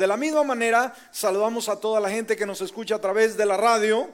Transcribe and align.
De 0.00 0.06
la 0.06 0.16
misma 0.16 0.42
manera, 0.44 0.94
saludamos 1.12 1.68
a 1.68 1.78
toda 1.78 2.00
la 2.00 2.08
gente 2.08 2.34
que 2.34 2.46
nos 2.46 2.62
escucha 2.62 2.94
a 2.94 3.00
través 3.02 3.36
de 3.36 3.44
la 3.44 3.58
radio, 3.58 4.08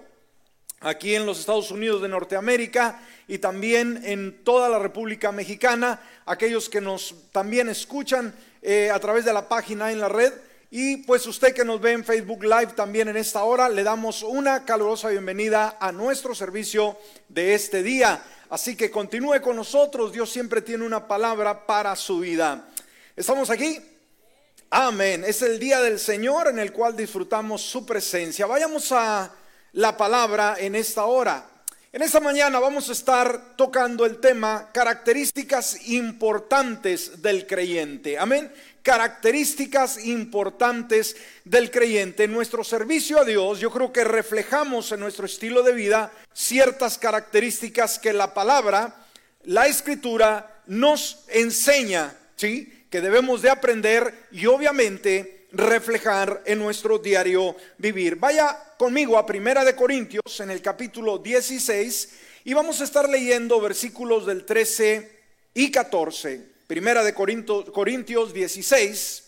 aquí 0.80 1.14
en 1.14 1.24
los 1.24 1.38
Estados 1.38 1.70
Unidos 1.70 2.02
de 2.02 2.08
Norteamérica 2.08 3.00
y 3.28 3.38
también 3.38 4.00
en 4.04 4.42
toda 4.42 4.68
la 4.68 4.80
República 4.80 5.30
Mexicana, 5.30 6.00
aquellos 6.26 6.68
que 6.68 6.80
nos 6.80 7.14
también 7.30 7.68
escuchan 7.68 8.34
eh, 8.62 8.90
a 8.92 8.98
través 8.98 9.24
de 9.24 9.32
la 9.32 9.48
página 9.48 9.92
en 9.92 10.00
la 10.00 10.08
red. 10.08 10.32
Y 10.72 10.96
pues 11.04 11.24
usted 11.28 11.54
que 11.54 11.64
nos 11.64 11.80
ve 11.80 11.92
en 11.92 12.04
Facebook 12.04 12.42
Live 12.42 12.72
también 12.74 13.06
en 13.06 13.16
esta 13.16 13.44
hora, 13.44 13.68
le 13.68 13.84
damos 13.84 14.24
una 14.24 14.64
calurosa 14.64 15.10
bienvenida 15.10 15.76
a 15.78 15.92
nuestro 15.92 16.34
servicio 16.34 16.98
de 17.28 17.54
este 17.54 17.84
día. 17.84 18.24
Así 18.50 18.74
que 18.74 18.90
continúe 18.90 19.40
con 19.40 19.54
nosotros, 19.54 20.12
Dios 20.12 20.32
siempre 20.32 20.62
tiene 20.62 20.84
una 20.84 21.06
palabra 21.06 21.64
para 21.64 21.94
su 21.94 22.18
vida. 22.18 22.70
¿Estamos 23.14 23.50
aquí? 23.50 23.80
Amén. 24.70 25.22
Es 25.24 25.42
el 25.42 25.60
día 25.60 25.80
del 25.80 25.98
Señor 25.98 26.48
en 26.48 26.58
el 26.58 26.72
cual 26.72 26.96
disfrutamos 26.96 27.62
su 27.62 27.86
presencia. 27.86 28.46
Vayamos 28.46 28.90
a 28.90 29.30
la 29.72 29.96
palabra 29.96 30.56
en 30.58 30.74
esta 30.74 31.04
hora. 31.04 31.46
En 31.92 32.02
esta 32.02 32.18
mañana 32.18 32.58
vamos 32.58 32.88
a 32.88 32.92
estar 32.92 33.56
tocando 33.56 34.04
el 34.04 34.18
tema 34.18 34.70
características 34.72 35.88
importantes 35.88 37.22
del 37.22 37.46
creyente. 37.46 38.18
Amén. 38.18 38.52
Características 38.82 40.04
importantes 40.04 41.16
del 41.44 41.70
creyente. 41.70 42.24
En 42.24 42.32
nuestro 42.32 42.64
servicio 42.64 43.20
a 43.20 43.24
Dios, 43.24 43.60
yo 43.60 43.70
creo 43.70 43.92
que 43.92 44.02
reflejamos 44.02 44.90
en 44.90 44.98
nuestro 44.98 45.26
estilo 45.26 45.62
de 45.62 45.72
vida 45.74 46.12
ciertas 46.34 46.98
características 46.98 48.00
que 48.00 48.12
la 48.12 48.34
palabra, 48.34 48.96
la 49.44 49.68
escritura 49.68 50.60
nos 50.66 51.24
enseña, 51.28 52.16
¿sí? 52.34 52.75
Que 52.96 53.02
debemos 53.02 53.42
de 53.42 53.50
aprender 53.50 54.26
y 54.32 54.46
obviamente 54.46 55.48
reflejar 55.52 56.42
en 56.46 56.58
nuestro 56.58 56.98
diario 56.98 57.54
vivir. 57.76 58.16
Vaya 58.16 58.58
conmigo 58.78 59.18
a 59.18 59.26
Primera 59.26 59.66
de 59.66 59.76
Corintios 59.76 60.40
en 60.40 60.50
el 60.50 60.62
capítulo 60.62 61.18
16 61.18 62.08
y 62.44 62.54
vamos 62.54 62.80
a 62.80 62.84
estar 62.84 63.06
leyendo 63.06 63.60
versículos 63.60 64.24
del 64.24 64.46
13 64.46 65.12
y 65.52 65.70
14. 65.70 66.40
Primera 66.66 67.04
de 67.04 67.12
Corintios 67.12 68.32
16, 68.32 69.24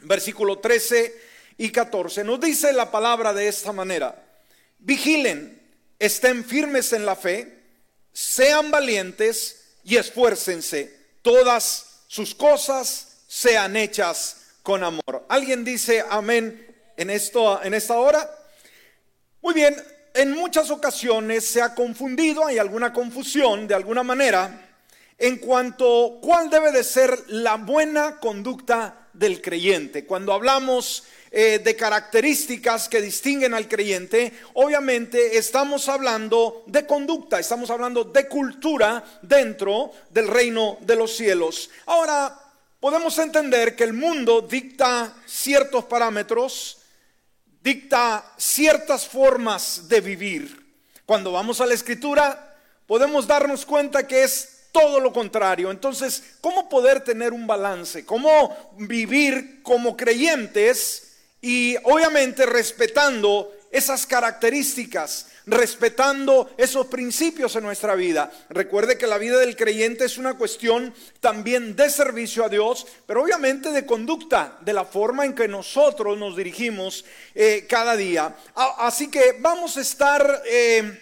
versículo 0.00 0.58
13 0.58 1.14
y 1.58 1.70
14. 1.70 2.24
Nos 2.24 2.40
dice 2.40 2.72
la 2.72 2.90
palabra 2.90 3.32
de 3.32 3.46
esta 3.46 3.70
manera. 3.70 4.20
Vigilen, 4.80 5.62
estén 6.00 6.44
firmes 6.44 6.92
en 6.92 7.06
la 7.06 7.14
fe, 7.14 7.56
sean 8.12 8.72
valientes 8.72 9.76
y 9.84 9.94
esfuércense. 9.94 10.92
Todas 11.22 11.85
sus 12.06 12.34
cosas 12.34 13.24
sean 13.26 13.76
hechas 13.76 14.36
con 14.62 14.82
amor. 14.84 15.26
¿Alguien 15.28 15.64
dice 15.64 16.04
amén 16.08 16.74
en, 16.96 17.10
esto, 17.10 17.62
en 17.62 17.74
esta 17.74 17.94
hora? 17.94 18.30
Muy 19.42 19.54
bien, 19.54 19.76
en 20.14 20.32
muchas 20.32 20.70
ocasiones 20.70 21.46
se 21.46 21.60
ha 21.60 21.74
confundido, 21.74 22.46
hay 22.46 22.58
alguna 22.58 22.92
confusión 22.92 23.68
de 23.68 23.74
alguna 23.74 24.02
manera 24.02 24.62
en 25.18 25.36
cuanto 25.38 26.18
cuál 26.20 26.50
debe 26.50 26.72
de 26.72 26.84
ser 26.84 27.24
la 27.28 27.56
buena 27.56 28.18
conducta 28.18 29.08
del 29.12 29.40
creyente. 29.40 30.04
Cuando 30.04 30.32
hablamos 30.32 31.04
eh, 31.30 31.60
de 31.62 31.76
características 31.76 32.88
que 32.88 33.02
distinguen 33.02 33.54
al 33.54 33.68
creyente, 33.68 34.32
obviamente 34.54 35.36
estamos 35.36 35.88
hablando 35.88 36.62
de 36.66 36.86
conducta, 36.86 37.38
estamos 37.40 37.68
hablando 37.70 38.04
de 38.04 38.28
cultura 38.28 39.04
dentro 39.22 39.90
del 40.10 40.28
reino 40.28 40.78
de 40.80 40.96
los 40.96 41.16
cielos. 41.16 41.68
Ahora, 41.86 42.38
podemos 42.80 43.18
entender 43.18 43.74
que 43.74 43.84
el 43.84 43.92
mundo 43.92 44.40
dicta 44.40 45.14
ciertos 45.26 45.84
parámetros, 45.84 46.78
dicta 47.62 48.32
ciertas 48.36 49.06
formas 49.06 49.88
de 49.88 50.00
vivir. 50.00 50.66
Cuando 51.04 51.32
vamos 51.32 51.60
a 51.60 51.66
la 51.66 51.74
escritura, 51.74 52.56
podemos 52.86 53.26
darnos 53.26 53.66
cuenta 53.66 54.06
que 54.06 54.22
es 54.22 54.68
todo 54.72 55.00
lo 55.00 55.12
contrario. 55.12 55.70
Entonces, 55.70 56.22
¿cómo 56.40 56.68
poder 56.68 57.02
tener 57.02 57.32
un 57.32 57.46
balance? 57.46 58.04
¿Cómo 58.04 58.74
vivir 58.76 59.62
como 59.62 59.96
creyentes 59.96 61.05
y 61.46 61.76
obviamente 61.84 62.44
respetando 62.44 63.54
esas 63.70 64.04
características? 64.04 65.28
respetando 65.48 66.50
esos 66.56 66.88
principios 66.88 67.54
en 67.54 67.62
nuestra 67.62 67.94
vida. 67.94 68.32
Recuerde 68.48 68.98
que 68.98 69.06
la 69.06 69.16
vida 69.16 69.38
del 69.38 69.54
creyente 69.54 70.04
es 70.04 70.18
una 70.18 70.36
cuestión 70.36 70.92
también 71.20 71.76
de 71.76 71.88
servicio 71.88 72.44
a 72.44 72.48
Dios, 72.48 72.84
pero 73.06 73.22
obviamente 73.22 73.70
de 73.70 73.86
conducta, 73.86 74.58
de 74.62 74.72
la 74.72 74.84
forma 74.84 75.24
en 75.24 75.36
que 75.36 75.46
nosotros 75.46 76.18
nos 76.18 76.36
dirigimos 76.36 77.04
eh, 77.32 77.64
cada 77.68 77.94
día. 77.94 78.34
Así 78.78 79.08
que 79.08 79.36
vamos 79.38 79.76
a 79.76 79.82
estar 79.82 80.42
eh, 80.46 81.00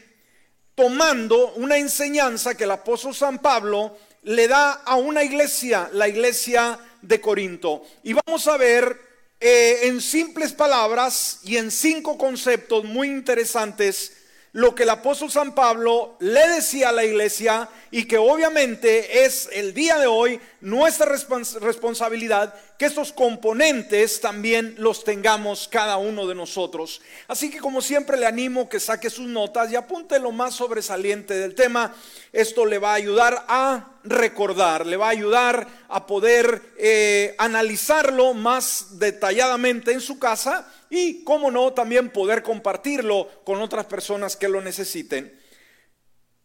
tomando 0.74 1.54
una 1.54 1.78
enseñanza 1.78 2.54
que 2.54 2.64
el 2.64 2.72
apóstol 2.72 3.14
San 3.14 3.38
Pablo 3.38 3.96
le 4.24 4.46
da 4.46 4.72
a 4.84 4.96
una 4.96 5.24
iglesia, 5.24 5.88
la 5.94 6.06
iglesia 6.06 6.78
de 7.00 7.18
Corinto. 7.18 7.82
Y 8.02 8.12
vamos 8.12 8.46
a 8.46 8.58
ver 8.58 9.13
eh, 9.40 9.80
en 9.88 10.00
simples 10.00 10.52
palabras 10.52 11.40
y 11.42 11.56
en 11.56 11.70
cinco 11.70 12.16
conceptos 12.18 12.84
muy 12.84 13.08
interesantes 13.08 14.12
lo 14.54 14.72
que 14.72 14.84
el 14.84 14.90
apóstol 14.90 15.32
San 15.32 15.52
Pablo 15.52 16.16
le 16.20 16.48
decía 16.48 16.90
a 16.90 16.92
la 16.92 17.04
iglesia 17.04 17.68
y 17.90 18.04
que 18.04 18.18
obviamente 18.18 19.24
es 19.24 19.48
el 19.52 19.74
día 19.74 19.98
de 19.98 20.06
hoy 20.06 20.40
nuestra 20.60 21.06
responsabilidad 21.06 22.54
que 22.78 22.86
estos 22.86 23.12
componentes 23.12 24.20
también 24.20 24.76
los 24.78 25.02
tengamos 25.02 25.66
cada 25.66 25.96
uno 25.96 26.28
de 26.28 26.36
nosotros. 26.36 27.02
Así 27.26 27.50
que 27.50 27.58
como 27.58 27.82
siempre 27.82 28.16
le 28.16 28.26
animo 28.26 28.68
que 28.68 28.78
saque 28.78 29.10
sus 29.10 29.26
notas 29.26 29.72
y 29.72 29.76
apunte 29.76 30.20
lo 30.20 30.30
más 30.30 30.54
sobresaliente 30.54 31.34
del 31.34 31.56
tema. 31.56 31.92
Esto 32.32 32.64
le 32.64 32.78
va 32.78 32.92
a 32.92 32.94
ayudar 32.94 33.44
a 33.48 33.88
recordar, 34.04 34.86
le 34.86 34.96
va 34.96 35.06
a 35.06 35.10
ayudar 35.10 35.66
a 35.88 36.06
poder 36.06 36.62
eh, 36.78 37.34
analizarlo 37.38 38.34
más 38.34 39.00
detalladamente 39.00 39.90
en 39.90 40.00
su 40.00 40.20
casa 40.20 40.64
y, 40.94 41.24
cómo 41.24 41.50
no, 41.50 41.72
también 41.72 42.10
poder 42.10 42.42
compartirlo 42.42 43.28
con 43.44 43.60
otras 43.60 43.86
personas 43.86 44.36
que 44.36 44.48
lo 44.48 44.60
necesiten. 44.60 45.38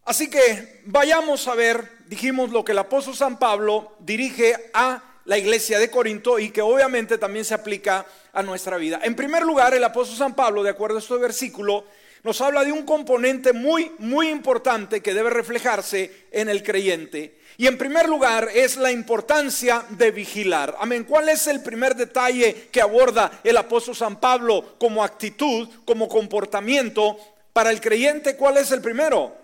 Así 0.05 0.29
que 0.29 0.81
vayamos 0.85 1.47
a 1.47 1.55
ver, 1.55 1.87
dijimos 2.07 2.49
lo 2.49 2.65
que 2.65 2.71
el 2.71 2.79
apóstol 2.79 3.15
San 3.15 3.37
Pablo 3.37 3.95
dirige 3.99 4.71
a 4.73 5.03
la 5.25 5.37
iglesia 5.37 5.77
de 5.77 5.91
Corinto 5.91 6.39
y 6.39 6.49
que 6.49 6.63
obviamente 6.63 7.19
también 7.19 7.45
se 7.45 7.53
aplica 7.53 8.05
a 8.33 8.41
nuestra 8.41 8.77
vida. 8.77 8.99
En 9.03 9.15
primer 9.15 9.43
lugar, 9.43 9.75
el 9.75 9.83
apóstol 9.83 10.17
San 10.17 10.35
Pablo, 10.35 10.63
de 10.63 10.71
acuerdo 10.71 10.97
a 10.97 10.99
este 10.99 11.17
versículo, 11.17 11.85
nos 12.23 12.41
habla 12.41 12.63
de 12.63 12.71
un 12.71 12.83
componente 12.83 13.53
muy, 13.53 13.91
muy 13.99 14.29
importante 14.29 15.01
que 15.01 15.13
debe 15.13 15.29
reflejarse 15.29 16.27
en 16.31 16.49
el 16.49 16.63
creyente 16.63 17.39
y 17.59 17.67
en 17.67 17.77
primer 17.77 18.07
lugar 18.07 18.47
es 18.53 18.77
la 18.77 18.89
importancia 18.89 19.83
de 19.89 20.11
vigilar. 20.11 20.77
Amén. 20.79 21.03
¿Cuál 21.03 21.27
es 21.27 21.45
el 21.45 21.61
primer 21.61 21.93
detalle 21.93 22.69
que 22.71 22.81
aborda 22.81 23.41
el 23.43 23.57
apóstol 23.57 23.97
San 23.97 24.17
Pablo 24.21 24.77
como 24.79 25.03
actitud, 25.03 25.67
como 25.83 26.07
comportamiento? 26.07 27.17
Para 27.51 27.71
el 27.71 27.81
creyente, 27.81 28.37
¿cuál 28.37 28.55
es 28.55 28.71
el 28.71 28.79
primero? 28.79 29.35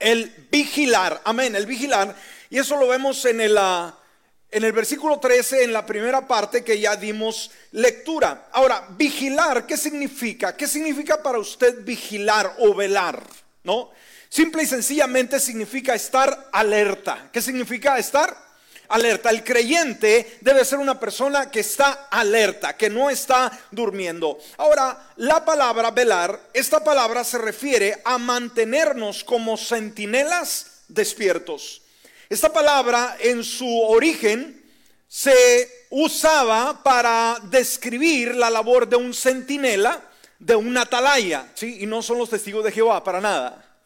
El 0.00 0.48
vigilar. 0.50 1.20
Amén, 1.22 1.54
el 1.54 1.64
vigilar. 1.64 2.12
Y 2.50 2.58
eso 2.58 2.76
lo 2.76 2.88
vemos 2.88 3.24
en 3.24 3.40
el, 3.40 3.56
ah, 3.56 3.96
en 4.52 4.64
el 4.64 4.72
versículo 4.72 5.18
13, 5.18 5.64
en 5.64 5.72
la 5.72 5.86
primera 5.86 6.28
parte 6.28 6.62
que 6.62 6.78
ya 6.78 6.94
dimos 6.94 7.50
lectura. 7.72 8.48
Ahora, 8.52 8.86
vigilar, 8.90 9.66
¿qué 9.66 9.78
significa? 9.78 10.54
¿Qué 10.54 10.68
significa 10.68 11.22
para 11.22 11.38
usted 11.38 11.82
vigilar 11.82 12.56
o 12.58 12.74
velar? 12.74 13.22
¿No? 13.64 13.90
Simple 14.28 14.62
y 14.62 14.66
sencillamente 14.66 15.40
significa 15.40 15.94
estar 15.94 16.50
alerta. 16.52 17.30
¿Qué 17.32 17.40
significa 17.40 17.96
estar? 17.96 18.36
Alerta. 18.88 19.30
El 19.30 19.42
creyente 19.42 20.38
debe 20.42 20.66
ser 20.66 20.78
una 20.78 21.00
persona 21.00 21.50
que 21.50 21.60
está 21.60 22.08
alerta, 22.10 22.76
que 22.76 22.90
no 22.90 23.08
está 23.08 23.58
durmiendo. 23.70 24.38
Ahora, 24.58 25.12
la 25.16 25.46
palabra 25.46 25.90
velar, 25.92 26.38
esta 26.52 26.84
palabra 26.84 27.24
se 27.24 27.38
refiere 27.38 28.02
a 28.04 28.18
mantenernos 28.18 29.24
como 29.24 29.56
centinelas 29.56 30.82
despiertos. 30.88 31.81
Esta 32.32 32.50
palabra 32.50 33.18
en 33.20 33.44
su 33.44 33.68
origen 33.82 34.64
se 35.06 35.86
usaba 35.90 36.82
para 36.82 37.36
describir 37.50 38.34
la 38.34 38.48
labor 38.48 38.88
de 38.88 38.96
un 38.96 39.12
centinela, 39.12 40.00
de 40.38 40.56
un 40.56 40.74
atalaya, 40.78 41.52
¿sí? 41.52 41.82
Y 41.82 41.86
no 41.86 42.00
son 42.00 42.16
los 42.16 42.30
testigos 42.30 42.64
de 42.64 42.72
Jehová, 42.72 43.04
para 43.04 43.20
nada. 43.20 43.76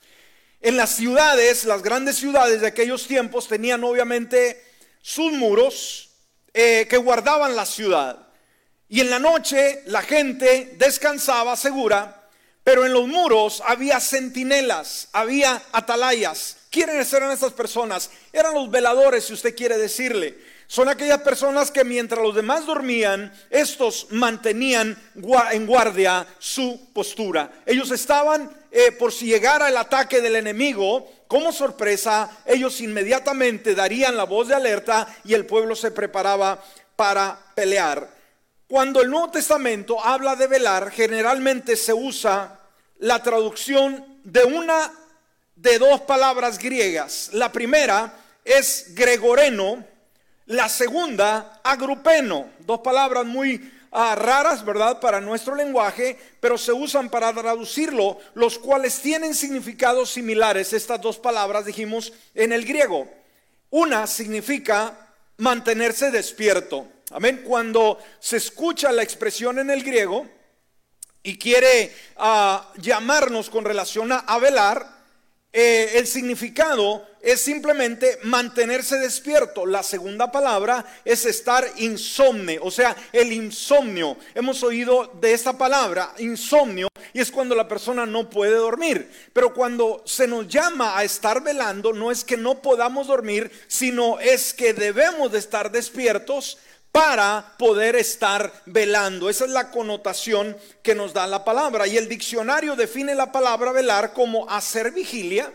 En 0.60 0.76
las 0.76 0.90
ciudades, 0.90 1.64
las 1.64 1.82
grandes 1.82 2.19
ciudades 2.19 2.60
de 2.60 2.69
aquellos 2.69 3.08
tiempos 3.08 3.48
tenían 3.48 3.82
obviamente 3.82 4.64
sus 5.02 5.32
muros 5.32 6.10
eh, 6.54 6.87
que 6.88 6.99
guardaban 6.99 7.56
la 7.56 7.66
ciudad. 7.66 8.28
Y 8.88 9.00
en 9.00 9.10
la 9.10 9.19
noche 9.19 9.82
la 9.87 10.02
gente 10.02 10.75
descansaba 10.78 11.56
segura, 11.56 12.28
pero 12.62 12.87
en 12.87 12.92
los 12.92 13.08
muros 13.08 13.60
había 13.66 13.99
centinelas, 13.99 15.08
había 15.10 15.60
atalayas. 15.72 16.55
¿Quiénes 16.70 17.12
eran 17.12 17.30
estas 17.30 17.52
personas? 17.52 18.10
Eran 18.32 18.54
los 18.54 18.70
veladores, 18.70 19.24
si 19.24 19.32
usted 19.32 19.54
quiere 19.54 19.78
decirle. 19.78 20.38
Son 20.66 20.88
aquellas 20.88 21.20
personas 21.20 21.70
que 21.70 21.84
mientras 21.84 22.20
los 22.20 22.34
demás 22.34 22.66
dormían, 22.66 23.32
estos 23.50 24.08
mantenían 24.10 24.98
en 25.52 25.66
guardia 25.66 26.26
su 26.38 26.88
postura. 26.92 27.62
Ellos 27.64 27.90
estaban 27.92 28.50
eh, 28.78 28.92
por 28.92 29.12
si 29.12 29.26
llegara 29.26 29.68
el 29.68 29.76
ataque 29.76 30.20
del 30.20 30.36
enemigo, 30.36 31.08
como 31.28 31.52
sorpresa, 31.52 32.30
ellos 32.44 32.80
inmediatamente 32.80 33.74
darían 33.74 34.16
la 34.16 34.24
voz 34.24 34.48
de 34.48 34.54
alerta 34.54 35.06
y 35.24 35.34
el 35.34 35.46
pueblo 35.46 35.74
se 35.74 35.92
preparaba 35.92 36.62
para 36.94 37.38
pelear. 37.54 38.08
Cuando 38.68 39.00
el 39.00 39.08
Nuevo 39.08 39.30
Testamento 39.30 40.04
habla 40.04 40.36
de 40.36 40.46
velar, 40.46 40.90
generalmente 40.90 41.76
se 41.76 41.94
usa 41.94 42.60
la 42.98 43.22
traducción 43.22 44.20
de 44.24 44.44
una 44.44 44.92
de 45.56 45.78
dos 45.78 46.02
palabras 46.02 46.58
griegas. 46.58 47.30
La 47.32 47.50
primera 47.50 48.14
es 48.44 48.94
gregoreno, 48.94 49.84
la 50.46 50.68
segunda 50.68 51.60
agrupeno, 51.64 52.50
dos 52.60 52.80
palabras 52.80 53.24
muy 53.24 53.72
ah, 53.90 54.14
raras, 54.14 54.64
¿verdad?, 54.64 55.00
para 55.00 55.20
nuestro 55.20 55.56
lenguaje, 55.56 56.16
pero 56.38 56.56
se 56.56 56.72
usan 56.72 57.08
para 57.10 57.32
traducirlo, 57.32 58.18
los 58.34 58.58
cuales 58.58 59.00
tienen 59.00 59.34
significados 59.34 60.10
similares, 60.10 60.72
estas 60.72 61.00
dos 61.00 61.18
palabras 61.18 61.64
dijimos 61.64 62.12
en 62.34 62.52
el 62.52 62.64
griego. 62.64 63.08
Una 63.70 64.06
significa 64.06 65.08
mantenerse 65.38 66.10
despierto. 66.10 66.86
Amén. 67.10 67.42
Cuando 67.44 67.98
se 68.20 68.36
escucha 68.36 68.92
la 68.92 69.02
expresión 69.02 69.58
en 69.58 69.70
el 69.70 69.82
griego 69.82 70.26
y 71.22 71.38
quiere 71.38 71.92
ah, 72.16 72.72
llamarnos 72.76 73.48
con 73.50 73.64
relación 73.64 74.12
a 74.12 74.38
velar, 74.38 74.95
eh, 75.58 75.96
el 75.98 76.06
significado 76.06 77.02
es 77.22 77.40
simplemente 77.40 78.18
mantenerse 78.24 78.98
despierto. 78.98 79.64
La 79.64 79.82
segunda 79.82 80.30
palabra 80.30 80.84
es 81.02 81.24
estar 81.24 81.66
insomne, 81.78 82.58
o 82.60 82.70
sea, 82.70 82.94
el 83.10 83.32
insomnio. 83.32 84.18
Hemos 84.34 84.62
oído 84.62 85.10
de 85.18 85.32
esta 85.32 85.56
palabra, 85.56 86.12
insomnio, 86.18 86.88
y 87.14 87.20
es 87.20 87.30
cuando 87.30 87.54
la 87.54 87.66
persona 87.66 88.04
no 88.04 88.28
puede 88.28 88.54
dormir. 88.54 89.10
Pero 89.32 89.54
cuando 89.54 90.02
se 90.04 90.28
nos 90.28 90.46
llama 90.46 90.98
a 90.98 91.04
estar 91.04 91.42
velando, 91.42 91.94
no 91.94 92.10
es 92.10 92.22
que 92.22 92.36
no 92.36 92.60
podamos 92.60 93.06
dormir, 93.06 93.50
sino 93.66 94.20
es 94.20 94.52
que 94.52 94.74
debemos 94.74 95.32
de 95.32 95.38
estar 95.38 95.72
despiertos 95.72 96.58
para 96.96 97.52
poder 97.58 97.94
estar 97.94 98.50
velando. 98.64 99.28
Esa 99.28 99.44
es 99.44 99.50
la 99.50 99.70
connotación 99.70 100.56
que 100.82 100.94
nos 100.94 101.12
da 101.12 101.26
la 101.26 101.44
palabra. 101.44 101.87
Y 101.87 101.98
el 101.98 102.08
diccionario 102.08 102.75
define 102.75 103.14
la 103.14 103.31
palabra 103.31 103.70
velar 103.70 104.14
como 104.14 104.48
hacer 104.48 104.93
vigilia, 104.93 105.52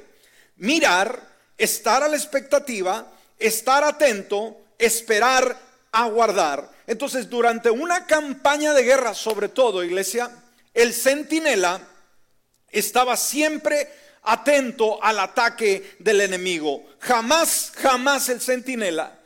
mirar, 0.58 1.20
estar 1.58 2.04
a 2.04 2.08
la 2.08 2.16
expectativa, 2.16 3.08
estar 3.40 3.84
atento, 3.84 4.56
esperar, 4.78 5.58
aguardar. 5.92 6.70
Entonces, 6.86 7.28
durante 7.28 7.72
una 7.72 8.06
campaña 8.06 8.76
de 8.76 8.84
guerra, 8.84 9.16
sobre 9.16 9.50
todo, 9.50 9.84
iglesia, 9.84 10.30
el 10.76 10.94
centinela 10.94 11.82
estaba 12.70 13.18
siempre 13.18 13.92
atento 14.22 15.04
al 15.04 15.20
ataque 15.20 15.96
del 15.98 16.22
enemigo. 16.22 16.86
Jamás, 17.00 17.72
jamás 17.76 18.30
el 18.30 18.42
centinela 18.42 19.21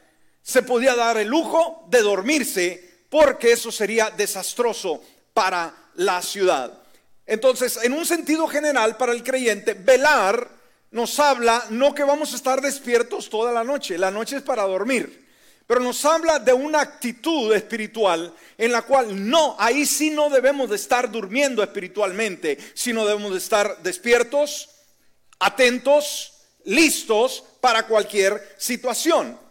se 0.45 0.61
podía 0.61 0.95
dar 0.95 1.17
el 1.17 1.27
lujo 1.27 1.87
de 1.89 2.03
dormirse 2.03 3.07
porque 3.09 3.51
eso 3.51 3.71
sería 3.71 4.11
desastroso 4.11 5.01
para 5.33 5.73
la 5.95 6.21
ciudad. 6.21 6.83
Entonces, 7.25 7.79
en 7.81 7.93
un 7.93 8.05
sentido 8.05 8.47
general 8.47 8.95
para 8.95 9.11
el 9.11 9.23
creyente, 9.23 9.73
velar 9.73 10.47
nos 10.91 11.19
habla 11.19 11.65
no 11.71 11.95
que 11.95 12.03
vamos 12.03 12.31
a 12.31 12.35
estar 12.35 12.61
despiertos 12.61 13.27
toda 13.27 13.51
la 13.51 13.63
noche, 13.63 13.97
la 13.97 14.11
noche 14.11 14.37
es 14.37 14.43
para 14.43 14.61
dormir, 14.63 15.27
pero 15.65 15.79
nos 15.79 16.05
habla 16.05 16.37
de 16.37 16.53
una 16.53 16.79
actitud 16.79 17.51
espiritual 17.51 18.31
en 18.55 18.71
la 18.71 18.83
cual 18.83 19.27
no, 19.27 19.55
ahí 19.57 19.83
sí 19.87 20.11
no 20.11 20.29
debemos 20.29 20.69
de 20.69 20.75
estar 20.75 21.11
durmiendo 21.11 21.63
espiritualmente, 21.63 22.59
sino 22.75 23.03
debemos 23.03 23.31
de 23.31 23.39
estar 23.39 23.81
despiertos, 23.81 24.69
atentos, 25.39 26.33
listos 26.65 27.43
para 27.59 27.87
cualquier 27.87 28.55
situación. 28.59 29.43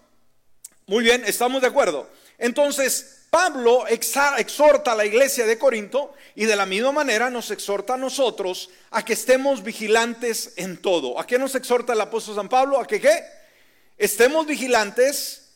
Muy 0.86 1.02
bien, 1.02 1.24
estamos 1.26 1.62
de 1.62 1.68
acuerdo. 1.68 2.10
Entonces, 2.36 3.22
Pablo 3.30 3.86
exhorta 3.86 4.92
a 4.92 4.94
la 4.94 5.06
iglesia 5.06 5.46
de 5.46 5.56
Corinto 5.56 6.12
y 6.34 6.44
de 6.44 6.56
la 6.56 6.66
misma 6.66 6.92
manera 6.92 7.30
nos 7.30 7.50
exhorta 7.50 7.94
a 7.94 7.96
nosotros 7.96 8.68
a 8.90 9.02
que 9.02 9.14
estemos 9.14 9.62
vigilantes 9.62 10.52
en 10.56 10.76
todo. 10.76 11.18
¿A 11.18 11.26
qué 11.26 11.38
nos 11.38 11.54
exhorta 11.54 11.94
el 11.94 12.00
apóstol 12.02 12.34
San 12.34 12.50
Pablo? 12.50 12.78
¿A 12.78 12.86
que 12.86 13.00
qué? 13.00 13.24
Estemos 13.96 14.46
vigilantes 14.46 15.52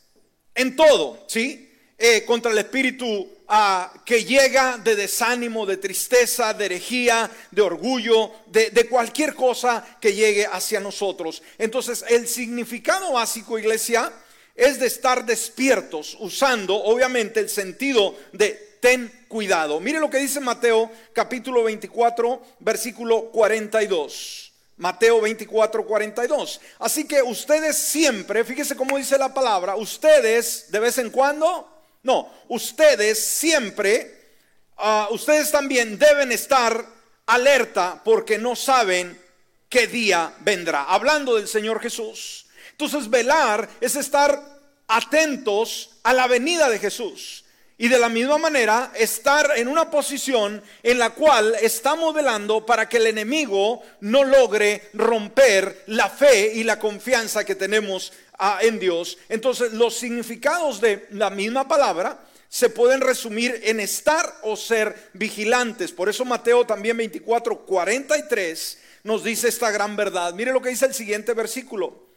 en 0.54 0.74
todo, 0.76 1.22
¿sí? 1.28 1.70
Eh, 1.98 2.24
contra 2.24 2.50
el 2.50 2.58
espíritu 2.58 3.28
ah, 3.48 3.92
que 4.06 4.24
llega 4.24 4.78
de 4.78 4.96
desánimo, 4.96 5.66
de 5.66 5.76
tristeza, 5.76 6.54
de 6.54 6.64
herejía, 6.64 7.30
de 7.50 7.60
orgullo, 7.60 8.32
de, 8.46 8.70
de 8.70 8.88
cualquier 8.88 9.34
cosa 9.34 9.84
que 10.00 10.14
llegue 10.14 10.46
hacia 10.46 10.80
nosotros. 10.80 11.42
Entonces, 11.58 12.02
el 12.08 12.26
significado 12.26 13.12
básico, 13.12 13.58
iglesia, 13.58 14.10
es 14.58 14.80
de 14.80 14.88
estar 14.88 15.24
despiertos, 15.24 16.16
usando 16.18 16.74
obviamente 16.74 17.38
el 17.38 17.48
sentido 17.48 18.16
de 18.32 18.50
ten 18.80 19.26
cuidado. 19.28 19.78
Mire 19.78 20.00
lo 20.00 20.10
que 20.10 20.18
dice 20.18 20.40
Mateo 20.40 20.90
capítulo 21.12 21.62
24, 21.62 22.42
versículo 22.58 23.30
42. 23.30 24.52
Mateo 24.76 25.20
24, 25.20 25.86
42. 25.86 26.60
Así 26.80 27.06
que 27.06 27.22
ustedes 27.22 27.76
siempre, 27.76 28.44
fíjese 28.44 28.74
cómo 28.74 28.96
dice 28.96 29.16
la 29.16 29.32
palabra, 29.32 29.76
ustedes 29.76 30.66
de 30.72 30.80
vez 30.80 30.98
en 30.98 31.10
cuando, 31.10 31.68
no, 32.02 32.28
ustedes 32.48 33.24
siempre, 33.24 34.34
ah, 34.76 35.06
ustedes 35.12 35.52
también 35.52 35.98
deben 36.00 36.32
estar 36.32 36.84
alerta 37.26 38.00
porque 38.04 38.38
no 38.38 38.56
saben 38.56 39.20
qué 39.68 39.86
día 39.86 40.34
vendrá. 40.40 40.82
Hablando 40.84 41.36
del 41.36 41.46
Señor 41.46 41.80
Jesús. 41.80 42.47
Entonces 42.78 43.10
velar 43.10 43.68
es 43.80 43.96
estar 43.96 44.40
atentos 44.86 45.90
a 46.04 46.12
la 46.12 46.28
venida 46.28 46.70
de 46.70 46.78
Jesús. 46.78 47.44
Y 47.76 47.88
de 47.88 47.98
la 47.98 48.08
misma 48.08 48.38
manera, 48.38 48.92
estar 48.94 49.50
en 49.56 49.66
una 49.66 49.90
posición 49.90 50.62
en 50.84 50.98
la 51.00 51.10
cual 51.10 51.56
estamos 51.60 52.14
velando 52.14 52.64
para 52.64 52.88
que 52.88 52.98
el 52.98 53.08
enemigo 53.08 53.82
no 54.00 54.22
logre 54.22 54.90
romper 54.94 55.82
la 55.86 56.08
fe 56.08 56.52
y 56.54 56.62
la 56.62 56.78
confianza 56.78 57.44
que 57.44 57.56
tenemos 57.56 58.12
ah, 58.38 58.60
en 58.62 58.78
Dios. 58.78 59.18
Entonces, 59.28 59.72
los 59.72 59.96
significados 59.96 60.80
de 60.80 61.08
la 61.10 61.30
misma 61.30 61.66
palabra 61.66 62.20
se 62.48 62.70
pueden 62.70 63.00
resumir 63.00 63.60
en 63.64 63.80
estar 63.80 64.38
o 64.42 64.56
ser 64.56 65.10
vigilantes. 65.14 65.90
Por 65.90 66.08
eso 66.08 66.24
Mateo 66.24 66.64
también 66.64 66.96
24, 66.96 67.58
43 67.66 68.78
nos 69.02 69.24
dice 69.24 69.48
esta 69.48 69.72
gran 69.72 69.96
verdad. 69.96 70.32
Mire 70.34 70.52
lo 70.52 70.62
que 70.62 70.70
dice 70.70 70.86
el 70.86 70.94
siguiente 70.94 71.34
versículo. 71.34 72.07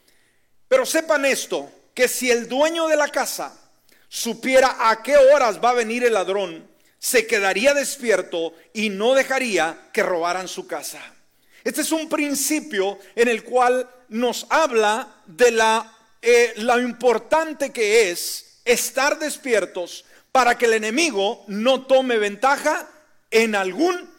Pero 0.72 0.86
sepan 0.86 1.26
esto, 1.26 1.70
que 1.92 2.08
si 2.08 2.30
el 2.30 2.48
dueño 2.48 2.88
de 2.88 2.96
la 2.96 3.08
casa 3.08 3.54
supiera 4.08 4.88
a 4.88 5.02
qué 5.02 5.18
horas 5.18 5.62
va 5.62 5.68
a 5.68 5.74
venir 5.74 6.02
el 6.02 6.14
ladrón, 6.14 6.66
se 6.98 7.26
quedaría 7.26 7.74
despierto 7.74 8.54
y 8.72 8.88
no 8.88 9.12
dejaría 9.12 9.90
que 9.92 10.02
robaran 10.02 10.48
su 10.48 10.66
casa. 10.66 10.98
Este 11.62 11.82
es 11.82 11.92
un 11.92 12.08
principio 12.08 12.98
en 13.14 13.28
el 13.28 13.44
cual 13.44 13.86
nos 14.08 14.46
habla 14.48 15.14
de 15.26 15.50
la, 15.50 15.94
eh, 16.22 16.54
lo 16.56 16.80
importante 16.80 17.70
que 17.70 18.10
es 18.10 18.62
estar 18.64 19.18
despiertos 19.18 20.06
para 20.32 20.56
que 20.56 20.64
el 20.64 20.72
enemigo 20.72 21.44
no 21.48 21.84
tome 21.84 22.16
ventaja 22.16 22.88
en 23.30 23.54
algún 23.54 24.10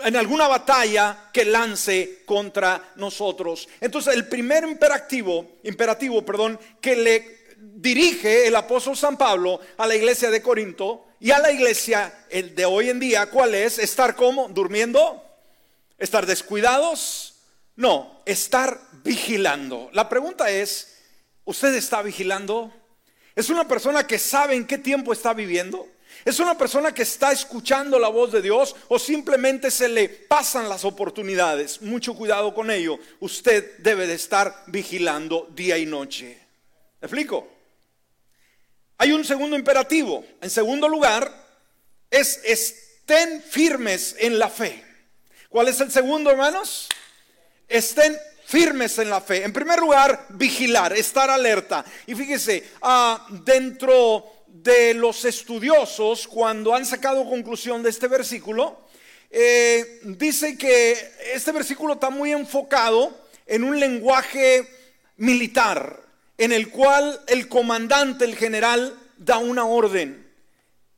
en 0.00 0.16
alguna 0.16 0.48
batalla 0.48 1.30
que 1.32 1.44
lance 1.44 2.22
contra 2.24 2.92
nosotros. 2.96 3.68
Entonces, 3.80 4.14
el 4.14 4.28
primer 4.28 4.64
imperativo, 4.64 5.58
imperativo, 5.62 6.24
perdón, 6.24 6.58
que 6.80 6.96
le 6.96 7.44
dirige 7.56 8.46
el 8.46 8.56
apóstol 8.56 8.96
San 8.96 9.16
Pablo 9.16 9.60
a 9.76 9.86
la 9.86 9.94
iglesia 9.94 10.30
de 10.30 10.42
Corinto 10.42 11.06
y 11.20 11.30
a 11.30 11.38
la 11.38 11.52
iglesia 11.52 12.26
el 12.30 12.54
de 12.54 12.64
hoy 12.64 12.90
en 12.90 13.00
día, 13.00 13.26
¿cuál 13.30 13.54
es? 13.54 13.78
Estar 13.78 14.14
como 14.14 14.48
durmiendo, 14.48 15.22
estar 15.98 16.26
descuidados, 16.26 17.34
no, 17.76 18.22
estar 18.26 18.80
vigilando. 19.04 19.90
La 19.92 20.08
pregunta 20.08 20.50
es, 20.50 20.98
¿usted 21.44 21.74
está 21.74 22.02
vigilando? 22.02 22.72
¿Es 23.34 23.50
una 23.50 23.66
persona 23.66 24.06
que 24.06 24.18
sabe 24.18 24.54
en 24.54 24.66
qué 24.66 24.78
tiempo 24.78 25.12
está 25.12 25.32
viviendo? 25.32 25.88
¿Es 26.24 26.40
una 26.40 26.56
persona 26.56 26.94
que 26.94 27.02
está 27.02 27.32
escuchando 27.32 27.98
la 27.98 28.08
voz 28.08 28.32
de 28.32 28.40
Dios 28.40 28.74
o 28.88 28.98
simplemente 28.98 29.70
se 29.70 29.88
le 29.88 30.08
pasan 30.08 30.70
las 30.70 30.84
oportunidades? 30.86 31.82
Mucho 31.82 32.14
cuidado 32.14 32.54
con 32.54 32.70
ello. 32.70 32.98
Usted 33.20 33.76
debe 33.78 34.06
de 34.06 34.14
estar 34.14 34.64
vigilando 34.66 35.48
día 35.54 35.76
y 35.76 35.84
noche. 35.84 36.38
¿Me 37.00 37.06
explico? 37.06 37.46
Hay 38.96 39.12
un 39.12 39.24
segundo 39.24 39.54
imperativo. 39.54 40.24
En 40.40 40.48
segundo 40.48 40.88
lugar, 40.88 41.30
es 42.10 42.40
estén 42.44 43.42
firmes 43.42 44.16
en 44.18 44.38
la 44.38 44.48
fe. 44.48 44.82
¿Cuál 45.50 45.68
es 45.68 45.78
el 45.80 45.92
segundo, 45.92 46.30
hermanos? 46.30 46.88
Estén 47.68 48.16
firmes 48.46 48.98
en 48.98 49.10
la 49.10 49.20
fe. 49.20 49.44
En 49.44 49.52
primer 49.52 49.78
lugar, 49.78 50.26
vigilar, 50.30 50.94
estar 50.94 51.28
alerta. 51.28 51.84
Y 52.06 52.14
fíjese, 52.14 52.66
ah, 52.80 53.26
dentro 53.44 54.33
de 54.54 54.94
los 54.94 55.24
estudiosos, 55.24 56.28
cuando 56.28 56.76
han 56.76 56.86
sacado 56.86 57.28
conclusión 57.28 57.82
de 57.82 57.90
este 57.90 58.06
versículo, 58.06 58.78
eh, 59.28 59.98
dice 60.04 60.56
que 60.56 60.96
este 61.32 61.50
versículo 61.50 61.94
está 61.94 62.08
muy 62.08 62.30
enfocado 62.30 63.18
en 63.46 63.64
un 63.64 63.80
lenguaje 63.80 64.64
militar, 65.16 66.00
en 66.38 66.52
el 66.52 66.70
cual 66.70 67.20
el 67.26 67.48
comandante, 67.48 68.24
el 68.24 68.36
general, 68.36 68.96
da 69.16 69.38
una 69.38 69.64
orden. 69.64 70.24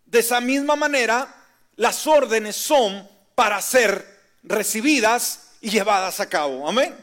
De 0.05 0.19
esa 0.19 0.43
misma 0.43 0.77
manera, 0.77 1.35
las 1.77 2.07
órdenes 2.07 2.57
son 2.57 3.09
para 3.35 3.63
ser 3.63 4.07
recibidas 4.43 5.53
y 5.63 5.71
llevadas 5.71 6.21
a 6.21 6.29
cabo. 6.29 6.69
Amén. 6.69 6.95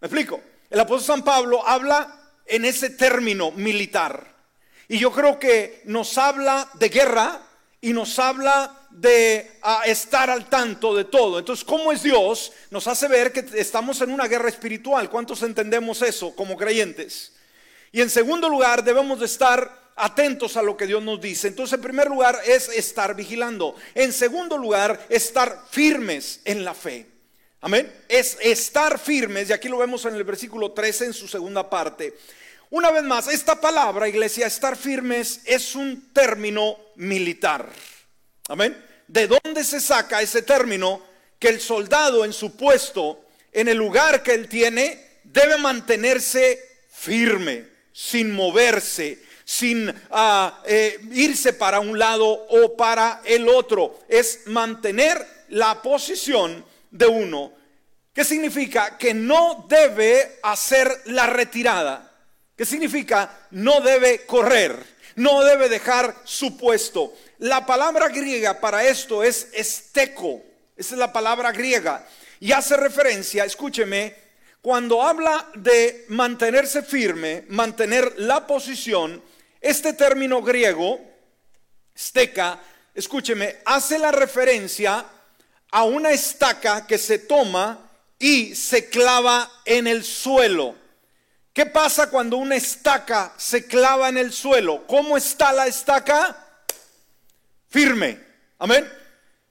¿Me 0.00 0.06
explico? 0.06 0.42
El 0.68 0.80
apóstol 0.80 1.16
San 1.16 1.24
Pablo 1.24 1.66
habla 1.66 2.14
en 2.44 2.66
ese 2.66 2.90
término 2.90 3.52
militar. 3.52 4.37
Y 4.88 4.98
yo 4.98 5.12
creo 5.12 5.38
que 5.38 5.82
nos 5.84 6.16
habla 6.16 6.68
de 6.74 6.88
guerra 6.88 7.42
y 7.80 7.92
nos 7.92 8.18
habla 8.18 8.74
de 8.90 9.60
estar 9.86 10.30
al 10.30 10.48
tanto 10.48 10.96
de 10.96 11.04
todo. 11.04 11.38
Entonces, 11.38 11.64
¿cómo 11.64 11.92
es 11.92 12.02
Dios? 12.02 12.52
Nos 12.70 12.86
hace 12.88 13.06
ver 13.06 13.32
que 13.32 13.44
estamos 13.60 14.00
en 14.00 14.10
una 14.10 14.26
guerra 14.26 14.48
espiritual. 14.48 15.10
¿Cuántos 15.10 15.42
entendemos 15.42 16.02
eso 16.02 16.34
como 16.34 16.56
creyentes? 16.56 17.32
Y 17.92 18.00
en 18.00 18.10
segundo 18.10 18.48
lugar, 18.48 18.82
debemos 18.82 19.20
de 19.20 19.26
estar 19.26 19.70
atentos 19.94 20.56
a 20.56 20.62
lo 20.62 20.76
que 20.76 20.86
Dios 20.86 21.02
nos 21.02 21.20
dice. 21.20 21.48
Entonces, 21.48 21.74
en 21.74 21.82
primer 21.82 22.08
lugar, 22.08 22.38
es 22.46 22.68
estar 22.68 23.14
vigilando. 23.14 23.76
En 23.94 24.12
segundo 24.12 24.56
lugar, 24.56 25.06
estar 25.08 25.64
firmes 25.70 26.40
en 26.44 26.64
la 26.64 26.74
fe. 26.74 27.06
Amén. 27.60 27.92
Es 28.08 28.38
estar 28.40 28.98
firmes, 28.98 29.50
y 29.50 29.52
aquí 29.52 29.68
lo 29.68 29.78
vemos 29.78 30.04
en 30.04 30.14
el 30.14 30.24
versículo 30.24 30.72
13 30.72 31.06
en 31.06 31.12
su 31.12 31.28
segunda 31.28 31.68
parte. 31.68 32.16
Una 32.70 32.90
vez 32.90 33.02
más, 33.02 33.28
esta 33.28 33.58
palabra, 33.58 34.08
iglesia, 34.08 34.46
estar 34.46 34.76
firmes 34.76 35.40
es 35.46 35.74
un 35.74 36.12
término 36.12 36.76
militar. 36.96 37.66
Amén. 38.48 38.76
¿De 39.06 39.26
dónde 39.26 39.64
se 39.64 39.80
saca 39.80 40.20
ese 40.20 40.42
término? 40.42 41.02
Que 41.38 41.48
el 41.48 41.60
soldado 41.62 42.26
en 42.26 42.34
su 42.34 42.56
puesto, 42.56 43.24
en 43.52 43.68
el 43.68 43.78
lugar 43.78 44.22
que 44.22 44.34
él 44.34 44.48
tiene, 44.48 45.20
debe 45.24 45.56
mantenerse 45.56 46.60
firme, 46.90 47.64
sin 47.90 48.34
moverse, 48.34 49.22
sin 49.46 49.88
eh, 50.66 51.00
irse 51.12 51.54
para 51.54 51.80
un 51.80 51.98
lado 51.98 52.26
o 52.26 52.76
para 52.76 53.22
el 53.24 53.48
otro. 53.48 54.00
Es 54.08 54.40
mantener 54.44 55.26
la 55.48 55.80
posición 55.80 56.62
de 56.90 57.06
uno. 57.06 57.52
¿Qué 58.12 58.24
significa? 58.24 58.98
Que 58.98 59.14
no 59.14 59.64
debe 59.70 60.38
hacer 60.42 61.02
la 61.06 61.26
retirada. 61.26 62.07
¿Qué 62.58 62.66
significa? 62.66 63.46
No 63.52 63.80
debe 63.80 64.26
correr, 64.26 64.84
no 65.14 65.44
debe 65.44 65.68
dejar 65.68 66.22
su 66.24 66.56
puesto. 66.56 67.14
La 67.38 67.64
palabra 67.64 68.08
griega 68.08 68.58
para 68.58 68.84
esto 68.84 69.22
es 69.22 69.46
esteco. 69.52 70.42
Esa 70.76 70.96
es 70.96 70.98
la 70.98 71.12
palabra 71.12 71.52
griega. 71.52 72.04
Y 72.40 72.50
hace 72.50 72.76
referencia, 72.76 73.44
escúcheme, 73.44 74.12
cuando 74.60 75.00
habla 75.00 75.48
de 75.54 76.04
mantenerse 76.08 76.82
firme, 76.82 77.44
mantener 77.46 78.14
la 78.16 78.44
posición, 78.44 79.22
este 79.60 79.92
término 79.92 80.42
griego, 80.42 80.98
esteca, 81.94 82.58
escúcheme, 82.92 83.58
hace 83.66 84.00
la 84.00 84.10
referencia 84.10 85.06
a 85.70 85.84
una 85.84 86.10
estaca 86.10 86.88
que 86.88 86.98
se 86.98 87.20
toma 87.20 87.88
y 88.18 88.56
se 88.56 88.88
clava 88.88 89.48
en 89.64 89.86
el 89.86 90.02
suelo. 90.02 90.87
¿Qué 91.58 91.66
pasa 91.66 92.08
cuando 92.08 92.36
una 92.36 92.54
estaca 92.54 93.32
se 93.36 93.66
clava 93.66 94.08
en 94.08 94.16
el 94.16 94.32
suelo? 94.32 94.86
¿Cómo 94.86 95.16
está 95.16 95.52
la 95.52 95.66
estaca? 95.66 96.36
Firme. 97.66 98.16
Amén. 98.60 98.88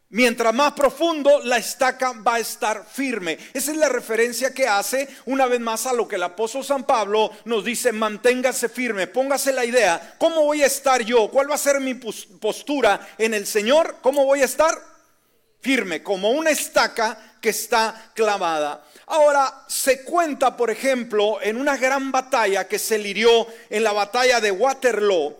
Mientras 0.08 0.54
más 0.54 0.72
profundo, 0.72 1.42
la 1.44 1.58
estaca 1.58 2.14
va 2.14 2.36
a 2.36 2.40
estar 2.40 2.86
firme. 2.90 3.38
Esa 3.54 3.72
es 3.72 3.78
la 3.78 3.90
referencia 3.90 4.54
que 4.54 4.70
hace 4.70 5.10
una 5.26 5.48
vez 5.48 5.60
más 5.60 5.86
a 5.86 5.92
lo 5.92 6.08
que 6.08 6.16
el 6.16 6.24
apóstol 6.24 6.64
San 6.64 6.86
Pablo 6.86 7.30
nos 7.44 7.66
dice, 7.66 7.92
manténgase 7.92 8.70
firme, 8.70 9.08
póngase 9.08 9.52
la 9.52 9.66
idea, 9.66 10.16
¿cómo 10.18 10.46
voy 10.46 10.64
a 10.64 10.68
estar 10.68 11.02
yo? 11.02 11.30
¿Cuál 11.30 11.52
va 11.52 11.56
a 11.56 11.58
ser 11.58 11.82
mi 11.82 11.96
postura 11.96 13.06
en 13.18 13.34
el 13.34 13.46
Señor? 13.46 13.98
¿Cómo 14.02 14.24
voy 14.24 14.44
a 14.44 14.46
estar? 14.46 14.97
Firme, 15.60 16.04
como 16.04 16.32
una 16.32 16.52
estaca 16.52 17.38
que 17.42 17.50
está 17.50 18.12
clavada. 18.14 18.84
Ahora, 19.08 19.66
se 19.68 20.04
cuenta, 20.04 20.56
por 20.58 20.70
ejemplo, 20.70 21.40
en 21.42 21.58
una 21.58 21.78
gran 21.78 22.12
batalla 22.12 22.68
que 22.68 22.78
se 22.78 22.98
lirió 22.98 23.48
en 23.70 23.84
la 23.84 23.94
batalla 23.94 24.42
de 24.42 24.52
Waterloo. 24.52 25.38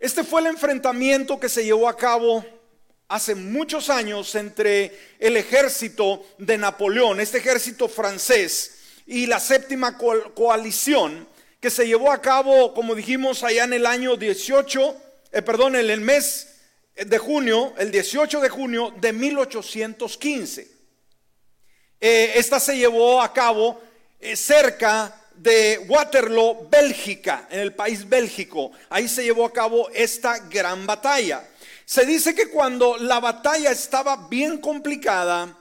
Este 0.00 0.24
fue 0.24 0.40
el 0.40 0.48
enfrentamiento 0.48 1.38
que 1.38 1.48
se 1.48 1.64
llevó 1.64 1.88
a 1.88 1.96
cabo 1.96 2.44
hace 3.08 3.34
muchos 3.34 3.88
años 3.90 4.34
entre 4.34 4.98
el 5.18 5.36
ejército 5.36 6.24
de 6.38 6.58
Napoleón, 6.58 7.20
este 7.20 7.38
ejército 7.38 7.88
francés, 7.88 8.78
y 9.06 9.26
la 9.26 9.38
séptima 9.38 9.96
coalición 9.98 11.28
que 11.60 11.70
se 11.70 11.86
llevó 11.86 12.10
a 12.10 12.20
cabo, 12.20 12.74
como 12.74 12.94
dijimos, 12.94 13.42
allá 13.42 13.64
en 13.64 13.72
el 13.72 13.86
año 13.86 14.16
18, 14.16 14.96
eh, 15.32 15.42
perdón, 15.42 15.76
en 15.76 15.90
el 15.90 16.00
mes 16.00 16.55
de 17.04 17.18
junio, 17.18 17.74
el 17.78 17.90
18 17.90 18.40
de 18.40 18.48
junio 18.48 18.94
de 19.00 19.12
1815. 19.12 20.76
Eh, 22.00 22.32
esta 22.36 22.60
se 22.60 22.76
llevó 22.76 23.20
a 23.20 23.32
cabo 23.32 23.80
eh, 24.20 24.36
cerca 24.36 25.22
de 25.34 25.84
Waterloo, 25.88 26.68
Bélgica, 26.70 27.46
en 27.50 27.60
el 27.60 27.74
país 27.74 28.08
Bélgico. 28.08 28.72
Ahí 28.88 29.08
se 29.08 29.24
llevó 29.24 29.46
a 29.46 29.52
cabo 29.52 29.90
esta 29.90 30.38
gran 30.38 30.86
batalla. 30.86 31.46
Se 31.84 32.04
dice 32.04 32.34
que 32.34 32.48
cuando 32.48 32.96
la 32.96 33.20
batalla 33.20 33.70
estaba 33.70 34.28
bien 34.28 34.58
complicada, 34.58 35.56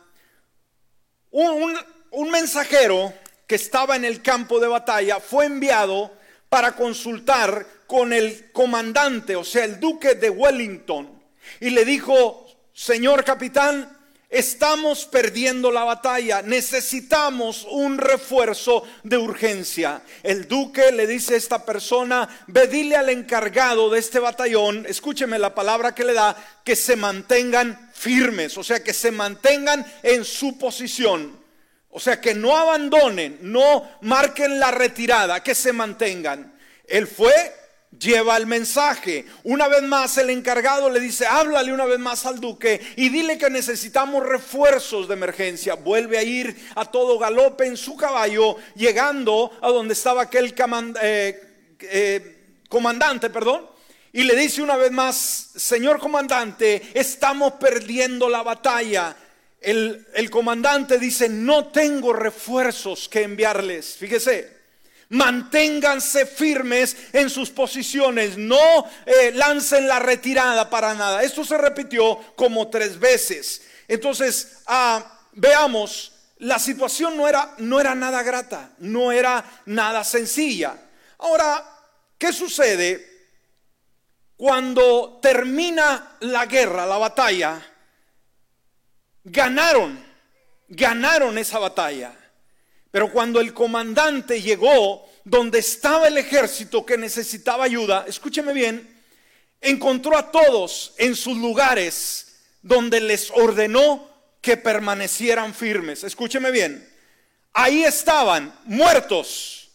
un, 1.31 2.31
mensajero 2.31 3.13
que 3.45 3.55
estaba 3.55 3.95
en 3.95 4.05
el 4.05 4.21
campo 4.21 4.59
de 4.59 4.67
batalla 4.67 5.19
fue 5.19 5.45
enviado 5.45 6.11
para 6.49 6.75
consultar 6.75 7.67
con 7.85 8.13
el 8.13 8.51
comandante, 8.51 9.35
o 9.35 9.43
sea, 9.43 9.65
el 9.65 9.79
duque 9.79 10.15
de 10.15 10.29
Wellington, 10.29 11.14
y 11.59 11.69
le 11.69 11.85
dijo, 11.85 12.47
señor 12.73 13.23
capitán, 13.23 13.95
Estamos 14.35 15.05
perdiendo 15.05 15.71
la 15.71 15.85
batalla, 15.85 16.41
necesitamos 16.41 17.65
un 17.69 17.97
refuerzo 17.97 18.83
de 19.03 19.17
urgencia. 19.17 20.01
El 20.23 20.47
duque 20.49 20.91
le 20.91 21.07
dice 21.07 21.35
a 21.35 21.37
esta 21.37 21.63
persona, 21.63 22.27
ve 22.47 22.67
dile 22.67 22.97
al 22.97 23.09
encargado 23.09 23.89
de 23.89 23.99
este 23.99 24.19
batallón, 24.19 24.85
escúcheme 24.89 25.39
la 25.39 25.55
palabra 25.55 25.95
que 25.95 26.03
le 26.03 26.13
da, 26.13 26.35
que 26.65 26.75
se 26.75 26.97
mantengan 26.97 27.91
firmes, 27.93 28.57
o 28.57 28.63
sea, 28.63 28.83
que 28.83 28.93
se 28.93 29.11
mantengan 29.11 29.85
en 30.01 30.25
su 30.25 30.57
posición. 30.57 31.39
O 31.91 31.99
sea, 32.01 32.19
que 32.19 32.33
no 32.33 32.57
abandonen, 32.57 33.37
no 33.41 33.89
marquen 34.01 34.59
la 34.59 34.71
retirada, 34.71 35.41
que 35.41 35.55
se 35.55 35.71
mantengan. 35.71 36.53
Él 36.87 37.07
fue 37.07 37.33
lleva 37.99 38.37
el 38.37 38.45
mensaje. 38.45 39.25
Una 39.43 39.67
vez 39.67 39.83
más 39.83 40.17
el 40.17 40.29
encargado 40.29 40.89
le 40.89 40.99
dice, 40.99 41.25
háblale 41.25 41.73
una 41.73 41.85
vez 41.85 41.99
más 41.99 42.25
al 42.25 42.39
duque 42.39 42.81
y 42.95 43.09
dile 43.09 43.37
que 43.37 43.49
necesitamos 43.49 44.25
refuerzos 44.25 45.07
de 45.07 45.13
emergencia. 45.13 45.75
Vuelve 45.75 46.17
a 46.17 46.23
ir 46.23 46.55
a 46.75 46.85
todo 46.85 47.19
galope 47.19 47.65
en 47.65 47.77
su 47.77 47.95
caballo, 47.95 48.57
llegando 48.75 49.51
a 49.61 49.69
donde 49.69 49.93
estaba 49.93 50.23
aquel 50.23 50.53
eh, 51.01 51.43
eh, 51.81 52.37
comandante, 52.69 53.29
perdón. 53.29 53.67
Y 54.13 54.23
le 54.23 54.35
dice 54.35 54.61
una 54.61 54.77
vez 54.77 54.91
más, 54.91 55.49
señor 55.55 55.99
comandante, 55.99 56.81
estamos 56.93 57.53
perdiendo 57.53 58.29
la 58.29 58.43
batalla. 58.43 59.15
El, 59.59 60.07
el 60.13 60.29
comandante 60.29 60.97
dice, 60.97 61.27
no 61.27 61.67
tengo 61.67 62.13
refuerzos 62.13 63.09
que 63.09 63.23
enviarles. 63.23 63.97
Fíjese, 63.97 64.54
Manténganse 65.09 66.25
firmes 66.25 66.97
en 67.13 67.29
sus 67.29 67.51
posiciones, 67.51 68.37
no 68.37 68.89
eh, 69.05 69.31
lancen 69.35 69.87
la 69.87 69.99
retirada 69.99 70.69
para 70.69 70.95
nada. 70.95 71.23
Esto 71.23 71.43
se 71.43 71.57
repitió 71.57 72.19
como 72.35 72.69
tres 72.69 72.99
veces. 72.99 73.61
Entonces, 73.87 74.63
ah, 74.65 75.19
veamos, 75.33 76.11
la 76.39 76.59
situación 76.59 77.15
no 77.15 77.27
era, 77.27 77.53
no 77.59 77.79
era 77.79 77.93
nada 77.95 78.23
grata, 78.23 78.71
no 78.79 79.11
era 79.11 79.43
nada 79.65 80.03
sencilla. 80.03 80.75
Ahora, 81.19 81.63
¿qué 82.17 82.33
sucede 82.33 83.29
cuando 84.35 85.19
termina 85.21 86.17
la 86.21 86.45
guerra, 86.45 86.85
la 86.85 86.97
batalla? 86.97 87.61
Ganaron, 89.23 90.03
ganaron 90.67 91.37
esa 91.37 91.59
batalla. 91.59 92.24
Pero 92.95 93.11
cuando 93.11 93.41
el 93.41 93.53
comandante 93.53 94.41
llegó 94.41 95.05
donde 95.25 95.59
estaba 95.59 96.07
el 96.07 96.17
ejército 96.17 96.85
que 96.85 96.97
necesitaba 96.97 97.65
ayuda, 97.65 98.05
escúcheme 98.07 98.53
bien, 98.53 98.89
encontró 99.59 100.17
a 100.17 100.31
todos 100.31 100.93
en 100.97 101.13
sus 101.13 101.35
lugares 101.35 102.37
donde 102.61 103.01
les 103.01 103.31
ordenó 103.31 104.07
que 104.39 104.55
permanecieran 104.55 105.53
firmes. 105.53 106.05
Escúcheme 106.05 106.51
bien, 106.51 106.89
ahí 107.51 107.83
estaban 107.83 108.57
muertos, 108.63 109.71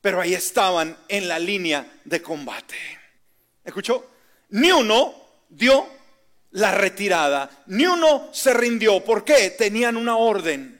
pero 0.00 0.20
ahí 0.20 0.34
estaban 0.34 0.96
en 1.06 1.28
la 1.28 1.38
línea 1.38 1.86
de 2.04 2.20
combate. 2.20 2.74
¿Escuchó? 3.62 4.10
Ni 4.48 4.72
uno 4.72 5.14
dio 5.48 5.86
la 6.50 6.72
retirada, 6.72 7.48
ni 7.66 7.86
uno 7.86 8.28
se 8.32 8.52
rindió. 8.52 9.04
¿Por 9.04 9.24
qué? 9.24 9.50
Tenían 9.50 9.96
una 9.96 10.16
orden. 10.16 10.75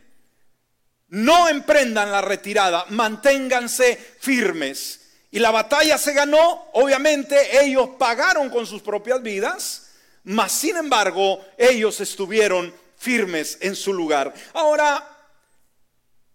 No 1.09 1.49
emprendan 1.49 2.11
la 2.11 2.21
retirada, 2.21 2.85
manténganse 2.89 3.97
firmes. 4.19 5.01
Y 5.31 5.39
la 5.39 5.51
batalla 5.51 5.99
se 5.99 6.13
ganó, 6.13 6.69
obviamente 6.73 7.65
ellos 7.65 7.91
pagaron 7.99 8.51
con 8.51 8.67
sus 8.67 8.83
propias 8.83 9.23
vidas, 9.23 9.91
mas 10.25 10.51
sin 10.51 10.77
embargo 10.77 11.45
ellos 11.57 12.01
estuvieron 12.01 12.75
firmes 12.97 13.59
en 13.61 13.77
su 13.77 13.93
lugar. 13.93 14.35
Ahora, 14.55 15.07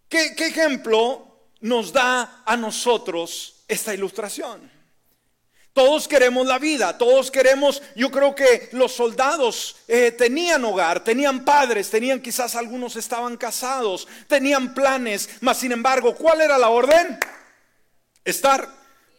¿qué, 0.08 0.34
ejemplo 0.38 1.50
nos 1.60 1.92
da 1.92 2.42
a 2.46 2.56
nosotros 2.56 3.64
esta 3.68 3.92
ilustración? 3.92 4.71
Todos 5.72 6.06
queremos 6.06 6.46
la 6.46 6.58
vida, 6.58 6.98
todos 6.98 7.30
queremos, 7.30 7.82
yo 7.96 8.10
creo 8.10 8.34
que 8.34 8.68
los 8.72 8.92
soldados 8.92 9.76
eh, 9.88 10.12
tenían 10.12 10.62
hogar, 10.66 11.02
tenían 11.02 11.46
padres, 11.46 11.88
tenían 11.88 12.20
quizás 12.20 12.54
algunos 12.54 12.96
estaban 12.96 13.38
casados, 13.38 14.06
tenían 14.28 14.74
planes, 14.74 15.30
mas 15.40 15.56
sin 15.58 15.72
embargo, 15.72 16.14
¿cuál 16.14 16.42
era 16.42 16.58
la 16.58 16.68
orden? 16.68 17.18
Estar 18.22 18.68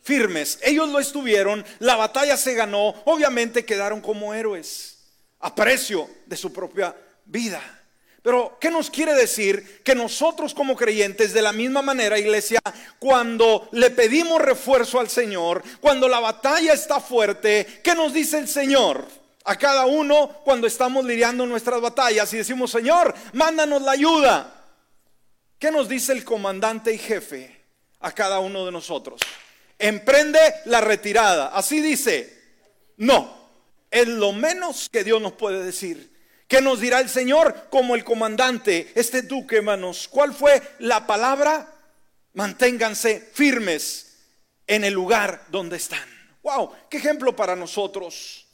firmes. 0.04 0.60
Ellos 0.62 0.90
lo 0.90 1.00
estuvieron, 1.00 1.66
la 1.80 1.96
batalla 1.96 2.38
se 2.38 2.54
ganó, 2.54 2.90
obviamente 3.06 3.66
quedaron 3.66 4.00
como 4.00 4.36
héroes, 4.36 5.00
a 5.40 5.56
precio 5.56 6.08
de 6.28 6.38
su 6.38 6.54
propia 6.54 6.96
vida. 7.26 7.83
Pero, 8.24 8.58
¿qué 8.60 8.72
nos 8.72 8.90
quiere 8.90 9.14
decir? 9.14 9.84
Que 9.84 9.94
nosotros 9.94 10.54
como 10.54 10.78
creyentes, 10.78 11.34
de 11.34 11.42
la 11.42 11.52
misma 11.52 11.82
manera, 11.82 12.18
iglesia, 12.18 12.62
cuando 12.98 13.68
le 13.74 13.90
pedimos 13.90 14.42
refuerzo 14.42 15.02
al 15.02 15.10
Señor, 15.10 15.62
cuando 15.82 16.08
la 16.08 16.22
batalla 16.22 16.72
está 16.72 17.02
fuerte, 17.02 17.82
¿qué 17.84 17.94
nos 17.94 18.14
dice 18.14 18.40
el 18.40 18.48
Señor? 18.48 19.06
A 19.44 19.58
cada 19.58 19.86
uno 19.88 20.30
cuando 20.46 20.68
estamos 20.68 21.04
lidiando 21.04 21.46
nuestras 21.46 21.82
batallas 21.82 22.34
y 22.34 22.38
decimos, 22.38 22.72
Señor, 22.72 23.14
mándanos 23.34 23.82
la 23.82 23.92
ayuda. 23.92 24.54
¿Qué 25.60 25.70
nos 25.70 25.90
dice 25.90 26.14
el 26.14 26.24
comandante 26.24 26.94
y 26.94 26.98
jefe 26.98 27.62
a 28.00 28.14
cada 28.14 28.40
uno 28.40 28.66
de 28.66 28.72
nosotros? 28.72 29.20
Emprende 29.78 30.40
la 30.66 30.80
retirada. 30.80 31.48
Así 31.48 31.82
dice. 31.82 32.42
No, 32.96 33.50
es 33.92 34.08
lo 34.08 34.32
menos 34.32 34.88
que 34.90 35.04
Dios 35.04 35.22
nos 35.22 35.34
puede 35.34 35.62
decir. 35.62 36.13
¿Qué 36.48 36.62
nos 36.62 36.80
dirá 36.80 37.00
el 37.00 37.10
Señor 37.10 37.68
como 37.70 37.96
el 37.96 38.04
comandante, 38.04 38.92
este 38.96 39.24
duque, 39.24 39.58
hermanos? 39.58 40.08
¿Cuál 40.08 40.34
fue 40.34 40.62
la 40.80 41.08
palabra? 41.08 41.74
Manténganse 42.34 43.20
firmes 43.34 44.14
en 44.68 44.84
el 44.84 44.94
lugar 44.94 45.46
donde 45.50 45.78
están. 45.78 46.08
Wow, 46.44 46.72
qué 46.90 46.98
ejemplo 46.98 47.36
para 47.36 47.56
nosotros. 47.56 48.46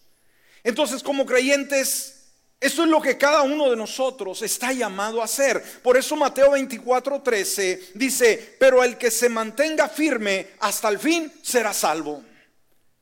Entonces, 0.63 1.01
como 1.01 1.25
creyentes, 1.25 2.19
eso 2.60 2.84
es 2.84 2.89
lo 2.89 3.01
que 3.01 3.17
cada 3.17 3.41
uno 3.41 3.69
de 3.69 3.77
nosotros 3.77 4.41
está 4.41 4.74
llamado 4.74 5.22
a 5.22 5.25
hacer. 5.25 5.63
Por 5.81 5.96
eso 5.96 6.15
Mateo 6.15 6.51
24, 6.51 7.22
13 7.22 7.91
dice, 7.96 8.55
pero 8.60 8.84
el 8.84 8.98
que 8.98 9.10
se 9.10 9.29
mantenga 9.29 9.88
firme 9.88 10.50
hasta 10.60 10.89
el 10.89 11.00
fin 11.00 11.31
será 11.41 11.74
salvo. 11.74 12.22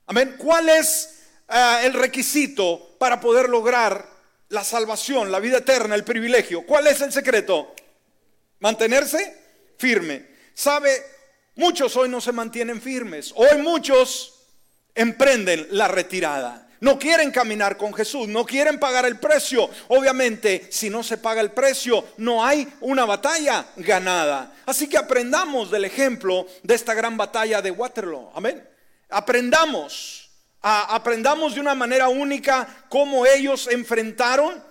Amén. 0.06 0.36
¿Cuál 0.38 0.70
es 0.70 1.22
eh, 1.50 1.79
el 1.84 1.94
requisito 1.94 2.96
para 3.00 3.20
poder 3.20 3.50
lograr 3.50 4.16
la 4.49 4.63
salvación, 4.63 5.31
la 5.31 5.39
vida 5.39 5.57
eterna, 5.57 5.95
el 5.95 6.03
privilegio. 6.03 6.65
¿Cuál 6.65 6.87
es 6.87 7.01
el 7.01 7.11
secreto? 7.11 7.73
Mantenerse 8.59 9.35
firme. 9.77 10.25
¿Sabe? 10.53 10.91
Muchos 11.55 11.95
hoy 11.95 12.09
no 12.09 12.21
se 12.21 12.31
mantienen 12.31 12.81
firmes. 12.81 13.33
Hoy 13.35 13.57
muchos 13.61 14.45
emprenden 14.95 15.67
la 15.71 15.87
retirada. 15.87 16.67
No 16.79 16.99
quieren 16.99 17.31
caminar 17.31 17.75
con 17.75 17.93
Jesús, 17.93 18.27
no 18.27 18.45
quieren 18.45 18.79
pagar 18.79 19.05
el 19.05 19.19
precio. 19.19 19.69
Obviamente, 19.87 20.67
si 20.69 20.89
no 20.89 21.01
se 21.01 21.17
paga 21.17 21.41
el 21.41 21.51
precio, 21.51 22.05
no 22.17 22.45
hay 22.45 22.71
una 22.81 23.05
batalla 23.05 23.65
ganada. 23.77 24.53
Así 24.65 24.88
que 24.88 24.97
aprendamos 24.97 25.71
del 25.71 25.86
ejemplo 25.86 26.45
de 26.62 26.75
esta 26.75 26.93
gran 26.93 27.17
batalla 27.17 27.62
de 27.62 27.71
Waterloo. 27.71 28.31
Amén. 28.36 28.67
Aprendamos 29.10 30.26
aprendamos 30.67 31.56
de 31.56 31.62
una 31.62 31.75
manera 31.75 32.10
única 32.10 32.86
cómo 32.89 33.25
ellos 33.25 33.67
enfrentaron 33.71 34.63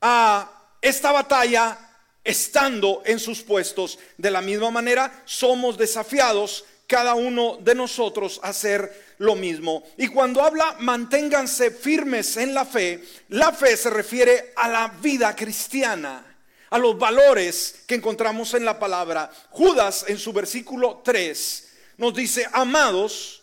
a 0.00 0.50
esta 0.80 1.12
batalla 1.12 1.78
estando 2.22 3.02
en 3.04 3.18
sus 3.18 3.42
puestos. 3.42 3.98
De 4.16 4.30
la 4.30 4.40
misma 4.40 4.70
manera, 4.70 5.22
somos 5.24 5.76
desafiados 5.76 6.64
cada 6.86 7.14
uno 7.14 7.58
de 7.60 7.74
nosotros 7.74 8.40
a 8.42 8.48
hacer 8.48 9.14
lo 9.18 9.36
mismo. 9.36 9.84
Y 9.96 10.08
cuando 10.08 10.42
habla, 10.42 10.76
manténganse 10.80 11.70
firmes 11.70 12.36
en 12.36 12.52
la 12.52 12.64
fe, 12.64 13.04
la 13.28 13.52
fe 13.52 13.76
se 13.76 13.90
refiere 13.90 14.52
a 14.56 14.68
la 14.68 14.88
vida 15.00 15.34
cristiana 15.36 16.26
a 16.70 16.78
los 16.78 16.98
valores 16.98 17.82
que 17.86 17.96
encontramos 17.96 18.54
en 18.54 18.64
la 18.64 18.78
palabra. 18.78 19.30
Judas 19.50 20.04
en 20.08 20.18
su 20.18 20.32
versículo 20.32 21.02
3 21.04 21.68
nos 21.98 22.14
dice, 22.14 22.46
amados, 22.52 23.42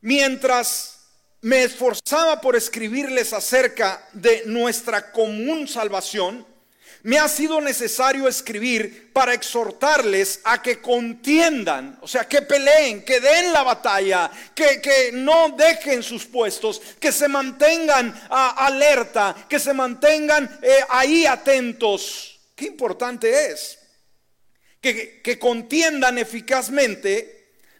mientras 0.00 0.97
me 1.42 1.62
esforzaba 1.62 2.40
por 2.40 2.56
escribirles 2.56 3.32
acerca 3.32 4.06
de 4.12 4.42
nuestra 4.46 5.12
común 5.12 5.68
salvación, 5.68 6.46
me 7.04 7.16
ha 7.18 7.28
sido 7.28 7.60
necesario 7.60 8.26
escribir 8.26 9.12
para 9.12 9.32
exhortarles 9.32 10.40
a 10.42 10.60
que 10.60 10.80
contiendan, 10.80 11.96
o 12.02 12.08
sea, 12.08 12.26
que 12.26 12.42
peleen, 12.42 13.04
que 13.04 13.20
den 13.20 13.52
la 13.52 13.62
batalla, 13.62 14.30
que, 14.54 15.10
no 15.12 15.50
dejen 15.50 16.02
sus 16.02 16.26
puestos, 16.26 16.82
que 16.98 17.12
se 17.12 17.28
mantengan 17.28 18.20
alerta, 18.30 19.46
que 19.48 19.60
se 19.60 19.72
mantengan 19.72 20.58
eh, 20.60 20.80
ahí 20.88 21.24
atentos. 21.24 22.40
Qué 22.56 22.66
importante 22.66 23.52
es 23.52 23.78
que, 24.80 25.22
que 25.22 25.38
contiendan 25.38 26.18
eficazmente 26.18 27.37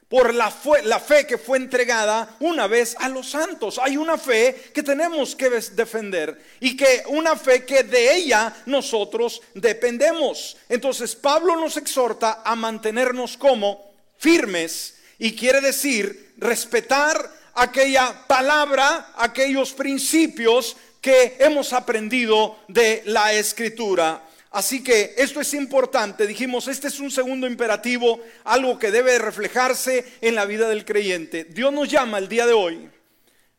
por 0.09 0.33
la, 0.33 0.51
fe 0.51 1.27
que 1.27 1.37
fue 1.37 1.59
entregada 1.59 2.37
una 2.40 2.66
vez 2.66 2.97
a 2.99 3.09
los 3.09 3.31
santos. 3.31 3.79
Hay 3.79 3.97
una 3.97 4.16
fe 4.16 4.71
que 4.73 4.83
tenemos 4.83 5.37
que 5.37 5.51
defender 5.51 6.40
y 6.61 6.77
que 6.77 7.03
una 7.09 7.37
fe 7.37 7.64
que 7.64 7.83
de 7.83 8.16
ella 8.16 8.55
nosotros 8.66 9.42
dependemos. 9.55 10.57
Entonces 10.68 11.14
Pablo 11.14 11.57
nos 11.57 11.77
exhorta 11.77 12.40
a 12.42 12.57
mantenernos 12.57 13.37
como 13.37 13.92
firmes 14.16 14.94
y 15.18 15.37
quiere 15.37 15.61
decir 15.61 16.33
respetar 16.38 17.31
aquella 17.55 18.27
palabra, 18.27 19.12
aquellos 19.16 19.73
principios 19.73 20.77
que 21.03 21.37
hemos 21.38 21.73
aprendido 21.75 22.59
de 22.68 23.03
la 23.05 23.35
escritura. 23.35 24.23
Así 24.59 24.83
que 24.83 25.14
esto 25.16 25.40
es 25.40 25.55
importante. 25.55 26.27
Dijimos, 26.27 26.66
este 26.66 26.88
es 26.88 26.99
un 26.99 27.12
segundo 27.12 27.47
imperativo, 27.47 28.21
algo 28.42 28.77
que 28.77 28.90
debe 28.90 29.16
reflejarse 29.21 30.05
en 30.21 30.35
la 30.35 30.47
vida 30.47 30.68
del 30.68 30.85
creyente. 30.85 31.44
Dios 31.44 31.73
nos 31.73 31.88
llama 31.88 32.18
el 32.18 32.29
día 32.29 32.44
de 32.44 32.55
hoy, 32.55 32.90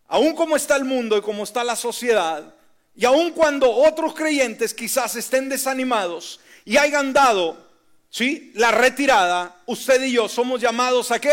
aun 0.09 0.35
como 0.35 0.57
está 0.57 0.75
el 0.75 0.83
mundo 0.83 1.15
y 1.15 1.21
como 1.21 1.45
está 1.45 1.63
la 1.63 1.77
sociedad, 1.77 2.53
y 2.93 3.05
aun 3.05 3.31
cuando 3.31 3.71
otros 3.71 4.13
creyentes 4.13 4.73
quizás 4.73 5.15
estén 5.15 5.47
desanimados 5.47 6.41
y 6.65 6.75
hayan 6.75 7.13
dado, 7.13 7.65
¿sí? 8.09 8.51
La 8.55 8.71
retirada, 8.71 9.55
usted 9.67 10.03
y 10.03 10.11
yo 10.11 10.27
somos 10.27 10.59
llamados 10.59 11.11
a 11.11 11.21
qué? 11.21 11.31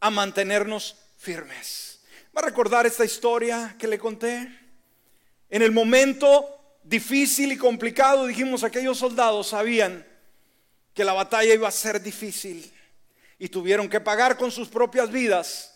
A 0.00 0.08
mantenernos 0.08 0.96
firmes. 1.18 2.00
¿Va 2.34 2.40
a 2.40 2.46
recordar 2.46 2.86
esta 2.86 3.04
historia 3.04 3.76
que 3.78 3.86
le 3.86 3.98
conté? 3.98 4.48
En 5.50 5.60
el 5.60 5.72
momento 5.72 6.55
difícil 6.86 7.52
y 7.52 7.56
complicado, 7.56 8.26
dijimos, 8.26 8.62
aquellos 8.62 8.98
soldados 8.98 9.48
sabían 9.48 10.06
que 10.94 11.04
la 11.04 11.12
batalla 11.12 11.52
iba 11.52 11.68
a 11.68 11.72
ser 11.72 12.00
difícil 12.00 12.72
y 13.38 13.48
tuvieron 13.48 13.88
que 13.88 14.00
pagar 14.00 14.36
con 14.36 14.50
sus 14.50 14.68
propias 14.68 15.10
vidas, 15.10 15.74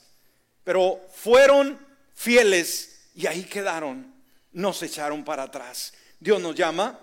pero 0.65 1.01
fueron 1.13 1.79
fieles 2.15 3.11
y 3.15 3.27
ahí 3.27 3.43
quedaron, 3.43 4.15
no 4.53 4.73
se 4.73 4.87
echaron 4.87 5.25
para 5.25 5.45
atrás. 5.45 5.93
Dios 6.19 6.41
nos 6.41 6.55
llama 6.55 6.99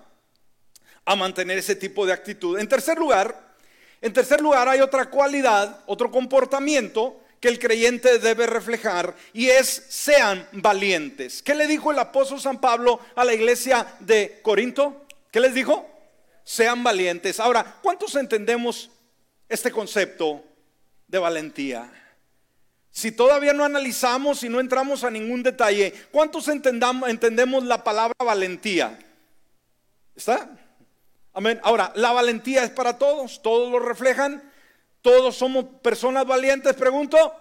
a 1.05 1.15
mantener 1.15 1.57
ese 1.57 1.75
tipo 1.75 2.05
de 2.05 2.13
actitud. 2.13 2.57
En 2.59 2.67
tercer 2.67 2.97
lugar, 2.97 3.55
en 4.01 4.13
tercer 4.13 4.41
lugar 4.41 4.69
hay 4.69 4.79
otra 4.79 5.09
cualidad, 5.09 5.83
otro 5.85 6.09
comportamiento 6.09 7.21
que 7.39 7.47
el 7.47 7.59
creyente 7.59 8.19
debe 8.19 8.47
reflejar 8.47 9.15
y 9.33 9.49
es 9.49 9.67
sean 9.89 10.47
valientes. 10.53 11.41
¿Qué 11.43 11.55
le 11.55 11.67
dijo 11.67 11.91
el 11.91 11.99
apóstol 11.99 12.41
San 12.41 12.59
Pablo 12.59 12.99
a 13.15 13.23
la 13.23 13.33
iglesia 13.33 13.95
de 13.99 14.39
Corinto? 14.41 15.05
¿Qué 15.31 15.39
les 15.39 15.53
dijo? 15.53 15.89
Sean 16.43 16.83
valientes. 16.83 17.39
Ahora, 17.39 17.77
¿cuántos 17.81 18.15
entendemos 18.15 18.89
este 19.49 19.71
concepto 19.71 20.43
de 21.07 21.19
valentía? 21.19 21.91
Si 22.91 23.11
todavía 23.11 23.53
no 23.53 23.63
analizamos 23.63 24.41
y 24.43 24.49
no 24.49 24.59
entramos 24.59 25.03
a 25.03 25.11
ningún 25.11 25.43
detalle, 25.43 25.93
¿cuántos 26.11 26.47
entendemos 26.47 27.63
la 27.63 27.83
palabra 27.83 28.15
valentía? 28.25 28.97
¿Está? 30.15 30.49
Amén. 31.31 31.59
Ahora, 31.61 31.91
la 31.93 32.11
valentía 32.11 32.63
es 32.63 32.71
para 32.71 32.97
todos, 32.97 33.43
todos 33.43 33.71
lo 33.71 33.77
reflejan, 33.77 34.41
todos 35.01 35.35
somos 35.35 35.65
personas 35.81 36.25
valientes, 36.25 36.73
pregunto. 36.73 37.33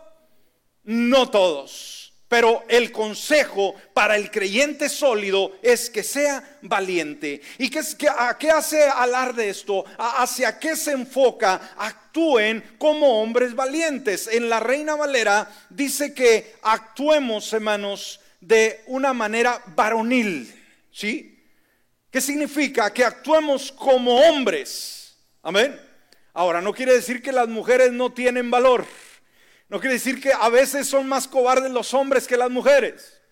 No 0.84 1.28
todos. 1.30 2.12
Pero 2.28 2.64
el 2.68 2.90
consejo 2.90 3.76
para 3.94 4.16
el 4.16 4.30
creyente 4.32 4.88
sólido 4.88 5.52
es 5.62 5.88
que 5.88 6.02
sea 6.02 6.58
valiente. 6.62 7.40
¿Y 7.58 7.70
qué, 7.70 7.80
a 8.08 8.36
qué 8.36 8.50
hace 8.50 8.82
alarde 8.82 9.48
esto? 9.48 9.84
¿Hacia 9.96 10.58
qué 10.58 10.74
se 10.74 10.90
enfoca? 10.92 11.74
Actúen 11.76 12.64
como 12.78 13.22
hombres 13.22 13.54
valientes. 13.54 14.26
En 14.26 14.48
la 14.48 14.58
Reina 14.58 14.96
Valera 14.96 15.48
dice 15.70 16.14
que 16.14 16.56
actuemos, 16.62 17.52
hermanos, 17.52 18.20
de 18.40 18.82
una 18.86 19.12
manera 19.12 19.62
varonil. 19.76 20.52
¿Sí? 20.90 21.44
¿Qué 22.10 22.20
significa? 22.20 22.92
Que 22.92 23.04
actuemos 23.04 23.70
como 23.70 24.16
hombres. 24.16 25.16
Amén. 25.42 25.85
Ahora, 26.36 26.60
no 26.60 26.74
quiere 26.74 26.92
decir 26.92 27.22
que 27.22 27.32
las 27.32 27.48
mujeres 27.48 27.92
no 27.92 28.12
tienen 28.12 28.50
valor. 28.50 28.84
No 29.70 29.80
quiere 29.80 29.94
decir 29.94 30.20
que 30.20 30.34
a 30.34 30.50
veces 30.50 30.86
son 30.86 31.08
más 31.08 31.26
cobardes 31.26 31.70
los 31.72 31.94
hombres 31.94 32.26
que 32.26 32.36
las 32.36 32.50
mujeres. 32.50 33.22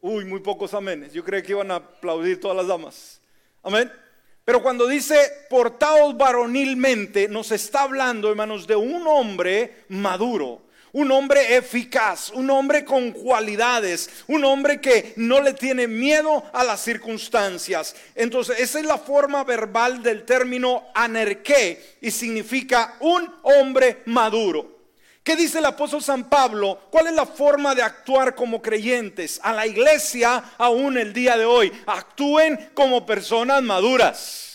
Uy, 0.00 0.24
muy 0.24 0.38
pocos 0.38 0.74
amenes. 0.74 1.12
Yo 1.12 1.24
creo 1.24 1.42
que 1.42 1.50
iban 1.50 1.72
a 1.72 1.74
aplaudir 1.74 2.38
todas 2.38 2.56
las 2.56 2.68
damas. 2.68 3.20
Amén. 3.64 3.90
Pero 4.44 4.62
cuando 4.62 4.86
dice 4.86 5.18
portaos 5.50 6.16
varonilmente, 6.16 7.26
nos 7.26 7.50
está 7.50 7.82
hablando, 7.82 8.30
hermanos, 8.30 8.68
de 8.68 8.76
un 8.76 9.04
hombre 9.08 9.84
maduro, 9.88 10.67
un 10.92 11.10
hombre 11.12 11.56
eficaz, 11.56 12.30
un 12.30 12.50
hombre 12.50 12.84
con 12.84 13.12
cualidades, 13.12 14.10
un 14.26 14.44
hombre 14.44 14.80
que 14.80 15.12
no 15.16 15.40
le 15.40 15.54
tiene 15.54 15.86
miedo 15.86 16.44
a 16.52 16.64
las 16.64 16.80
circunstancias. 16.80 17.94
Entonces, 18.14 18.58
esa 18.60 18.78
es 18.80 18.86
la 18.86 18.98
forma 18.98 19.44
verbal 19.44 20.02
del 20.02 20.24
término 20.24 20.88
anerqué 20.94 21.96
y 22.00 22.10
significa 22.10 22.96
un 23.00 23.32
hombre 23.42 24.02
maduro. 24.06 24.78
¿Qué 25.22 25.36
dice 25.36 25.58
el 25.58 25.66
apóstol 25.66 26.02
San 26.02 26.30
Pablo? 26.30 26.88
¿Cuál 26.90 27.08
es 27.08 27.12
la 27.12 27.26
forma 27.26 27.74
de 27.74 27.82
actuar 27.82 28.34
como 28.34 28.62
creyentes? 28.62 29.38
A 29.42 29.52
la 29.52 29.66
iglesia 29.66 30.42
aún 30.56 30.96
el 30.96 31.12
día 31.12 31.36
de 31.36 31.44
hoy. 31.44 31.70
Actúen 31.84 32.70
como 32.72 33.04
personas 33.04 33.62
maduras. 33.62 34.47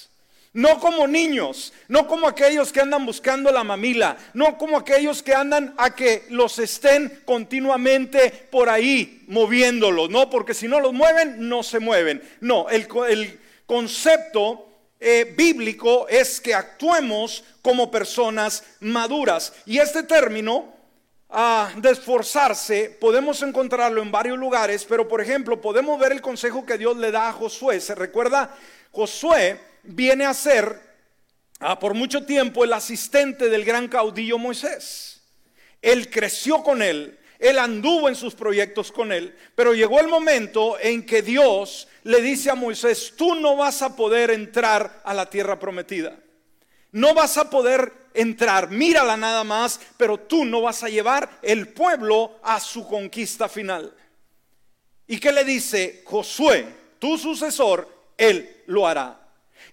No 0.54 0.80
como 0.80 1.08
niños, 1.08 1.74
no 1.88 2.06
como 2.06 2.28
aquellos 2.28 2.72
que 2.72 2.80
andan 2.80 3.08
buscando 3.08 3.52
la 3.52 3.64
mamila, 3.64 4.16
no 4.36 4.56
como 4.60 4.78
aquellos 4.78 5.24
que 5.24 5.34
andan 5.34 5.74
a 5.78 5.96
que 5.96 6.28
los 6.30 6.60
estén 6.60 7.24
continuamente 7.26 8.30
por 8.52 8.70
ahí 8.70 9.24
moviéndolos, 9.28 10.12
no, 10.12 10.30
porque 10.30 10.54
si 10.54 10.68
no 10.68 10.80
los 10.80 10.94
mueven, 10.94 11.50
no 11.50 11.64
se 11.64 11.80
mueven. 11.80 12.22
No, 12.40 12.70
el, 12.70 12.88
concepto 13.66 14.68
eh, 15.00 15.34
bíblico 15.36 16.08
es 16.08 16.40
que 16.40 16.54
actuemos 16.54 17.44
como 17.64 17.90
personas 17.90 18.64
maduras. 18.80 19.54
Y 19.66 19.80
este 19.80 20.04
término 20.04 20.72
ah, 21.30 21.72
de 21.78 21.90
esforzarse 21.90 22.96
podemos 23.02 23.42
encontrarlo 23.42 24.04
en 24.04 24.12
varios 24.12 24.38
lugares, 24.38 24.86
pero 24.88 25.08
por 25.08 25.20
ejemplo 25.20 25.60
podemos 25.60 26.00
ver 26.00 26.12
el 26.12 26.22
consejo 26.22 26.64
que 26.64 26.78
Dios 26.78 26.96
le 26.98 27.10
da 27.10 27.30
a 27.30 27.34
Josué. 27.34 27.80
¿Se 27.80 27.96
recuerda? 27.96 28.56
Josué 28.92 29.73
viene 29.84 30.26
a 30.26 30.34
ser 30.34 30.82
ah, 31.60 31.78
por 31.80 31.94
mucho 31.94 32.26
tiempo 32.26 32.64
el 32.64 32.74
asistente 32.74 33.50
del 33.50 33.66
gran 33.66 33.88
caudillo 33.88 34.38
Moisés. 34.38 35.22
Él 35.82 36.10
creció 36.10 36.64
con 36.64 36.82
él, 36.82 37.20
él 37.40 37.60
anduvo 37.60 38.08
en 38.08 38.16
sus 38.16 38.36
proyectos 38.36 38.92
con 38.92 39.12
él, 39.12 39.36
pero 39.54 39.74
llegó 39.74 40.00
el 40.00 40.08
momento 40.08 40.80
en 40.80 41.06
que 41.06 41.22
Dios 41.22 41.88
le 42.04 42.22
dice 42.22 42.50
a 42.50 42.56
Moisés, 42.56 43.14
tú 43.18 43.36
no 43.36 43.58
vas 43.58 43.82
a 43.82 43.96
poder 43.96 44.32
entrar 44.32 45.02
a 45.04 45.14
la 45.14 45.30
tierra 45.30 45.60
prometida. 45.60 46.18
No 46.92 47.14
vas 47.14 47.38
a 47.38 47.50
poder 47.50 47.92
entrar, 48.14 48.70
mírala 48.70 49.18
nada 49.18 49.44
más, 49.44 49.80
pero 49.98 50.20
tú 50.20 50.46
no 50.46 50.62
vas 50.62 50.84
a 50.84 50.90
llevar 50.90 51.40
el 51.42 51.70
pueblo 51.70 52.40
a 52.44 52.60
su 52.60 52.88
conquista 52.88 53.50
final. 53.50 53.94
¿Y 55.08 55.20
qué 55.20 55.32
le 55.32 55.44
dice 55.44 56.04
Josué? 56.06 56.66
Tu 57.00 57.18
sucesor, 57.18 57.90
él 58.18 58.64
lo 58.68 58.88
hará. 58.88 59.23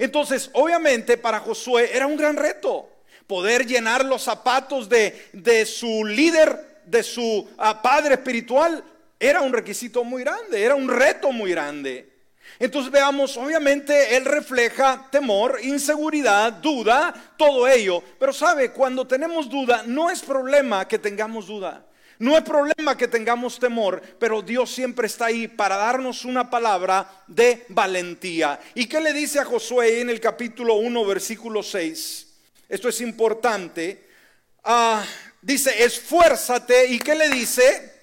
Entonces, 0.00 0.48
obviamente 0.54 1.18
para 1.18 1.40
Josué 1.40 1.90
era 1.92 2.06
un 2.06 2.16
gran 2.16 2.34
reto 2.34 2.88
poder 3.26 3.66
llenar 3.66 4.02
los 4.02 4.22
zapatos 4.22 4.88
de, 4.88 5.28
de 5.34 5.66
su 5.66 6.06
líder, 6.06 6.80
de 6.86 7.02
su 7.02 7.46
ah, 7.58 7.82
padre 7.82 8.14
espiritual. 8.14 8.82
Era 9.20 9.42
un 9.42 9.52
requisito 9.52 10.02
muy 10.02 10.22
grande, 10.24 10.62
era 10.62 10.74
un 10.74 10.88
reto 10.88 11.30
muy 11.32 11.50
grande. 11.50 12.10
Entonces 12.58 12.90
veamos, 12.90 13.36
obviamente 13.36 14.16
él 14.16 14.24
refleja 14.24 15.06
temor, 15.12 15.58
inseguridad, 15.62 16.50
duda, 16.54 17.12
todo 17.36 17.68
ello. 17.68 18.02
Pero 18.18 18.32
sabe, 18.32 18.72
cuando 18.72 19.06
tenemos 19.06 19.50
duda, 19.50 19.82
no 19.86 20.10
es 20.10 20.22
problema 20.22 20.88
que 20.88 20.98
tengamos 20.98 21.46
duda. 21.46 21.84
No 22.20 22.38
es 22.38 22.44
problema 22.44 22.96
que 22.96 23.08
tengamos 23.08 23.58
temor, 23.58 24.00
pero 24.20 24.40
Dios 24.40 24.70
siempre 24.70 25.08
está 25.08 25.26
ahí 25.26 25.48
para 25.48 25.76
darnos 25.76 26.24
una 26.24 26.48
palabra 26.48 27.24
de 27.26 27.64
valentía. 27.70 28.60
¿Y 28.74 28.86
qué 28.86 29.00
le 29.00 29.12
dice 29.12 29.40
a 29.40 29.44
Josué 29.44 30.00
en 30.00 30.08
el 30.10 30.20
capítulo 30.20 30.76
1, 30.76 31.04
versículo 31.04 31.64
6? 31.64 32.26
Esto 32.68 32.88
es 32.88 33.00
importante. 33.00 34.06
Ah, 34.62 35.04
dice, 35.42 35.82
esfuérzate. 35.82 36.86
¿Y 36.86 37.00
qué 37.00 37.16
le 37.16 37.28
dice? 37.28 37.98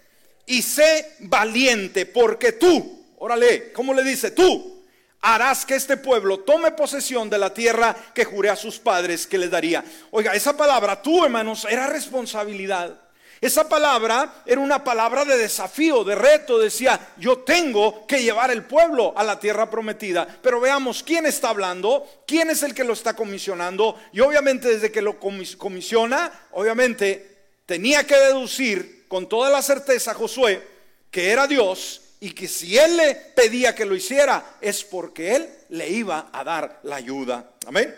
Y 0.45 0.62
sé 0.62 1.15
valiente, 1.19 2.06
porque 2.06 2.51
tú 2.51 2.97
Órale, 3.19 3.71
¿cómo 3.71 3.93
le 3.93 4.03
dice? 4.03 4.32
Tú 4.32 4.86
harás 5.21 5.65
que 5.65 5.75
este 5.75 5.97
pueblo 5.97 6.41
tome 6.41 6.71
posesión 6.71 7.30
de 7.30 7.39
la 7.39 7.51
tierra 7.51 7.95
que 8.13 8.25
juré 8.25 8.49
a 8.49 8.56
sus 8.56 8.77
padres 8.77 9.25
que 9.25 9.39
les 9.39 9.49
daría. 9.49 9.84
Oiga, 10.12 10.34
esa 10.34 10.56
palabra, 10.56 11.01
tú 11.01 11.25
hermanos, 11.25 11.65
era 11.67 11.88
responsabilidad. 11.88 13.01
Esa 13.39 13.69
palabra 13.69 14.41
era 14.45 14.60
una 14.60 14.84
palabra 14.84 15.26
de 15.26 15.38
desafío, 15.38 16.04
de 16.04 16.15
reto. 16.15 16.58
Decía, 16.60 17.13
yo 17.17 17.39
tengo 17.39 18.08
que 18.08 18.23
llevar 18.23 18.52
el 18.52 18.63
pueblo 18.63 19.13
a 19.15 19.23
la 19.23 19.39
tierra 19.39 19.69
prometida. 19.69 20.28
Pero 20.41 20.60
veamos 20.60 21.04
quién 21.04 21.26
está 21.26 21.50
hablando, 21.50 22.06
quién 22.26 22.50
es 22.50 22.63
el 22.63 22.73
que 22.73 22.84
lo 22.84 22.93
está 22.93 23.15
comisionando. 23.15 24.00
Y 24.12 24.21
obviamente 24.21 24.69
desde 24.69 24.91
que 24.91 25.02
lo 25.02 25.19
comisiona, 25.19 26.32
obviamente 26.52 27.38
tenía 27.65 28.06
que 28.06 28.15
deducir 28.15 29.06
con 29.08 29.30
toda 29.30 29.50
la 29.50 29.62
certeza 29.62 30.13
Josué 30.13 30.78
que 31.12 31.32
era 31.32 31.47
Dios 31.47 32.02
y 32.19 32.32
que 32.32 32.47
si 32.47 32.78
él 32.78 32.97
le 32.97 33.15
pedía 33.15 33.76
que 33.76 33.86
lo 33.86 33.95
hiciera 33.95 34.58
es 34.62 34.84
porque 34.84 35.36
él 35.36 35.50
le 35.69 35.89
iba 35.89 36.30
a 36.32 36.43
dar 36.43 36.80
la 36.84 36.95
ayuda. 36.95 37.52
Amén. 37.65 37.93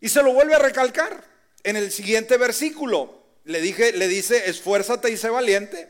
Y 0.00 0.08
se 0.08 0.22
lo 0.22 0.32
vuelve 0.32 0.54
a 0.54 0.58
recalcar 0.58 1.24
en 1.62 1.76
el 1.76 1.90
siguiente 1.90 2.36
versículo. 2.36 3.15
Le 3.46 3.60
dije, 3.60 3.92
le 3.92 4.06
dice, 4.08 4.50
esfuérzate 4.50 5.10
y 5.10 5.16
sé 5.16 5.30
valiente. 5.30 5.88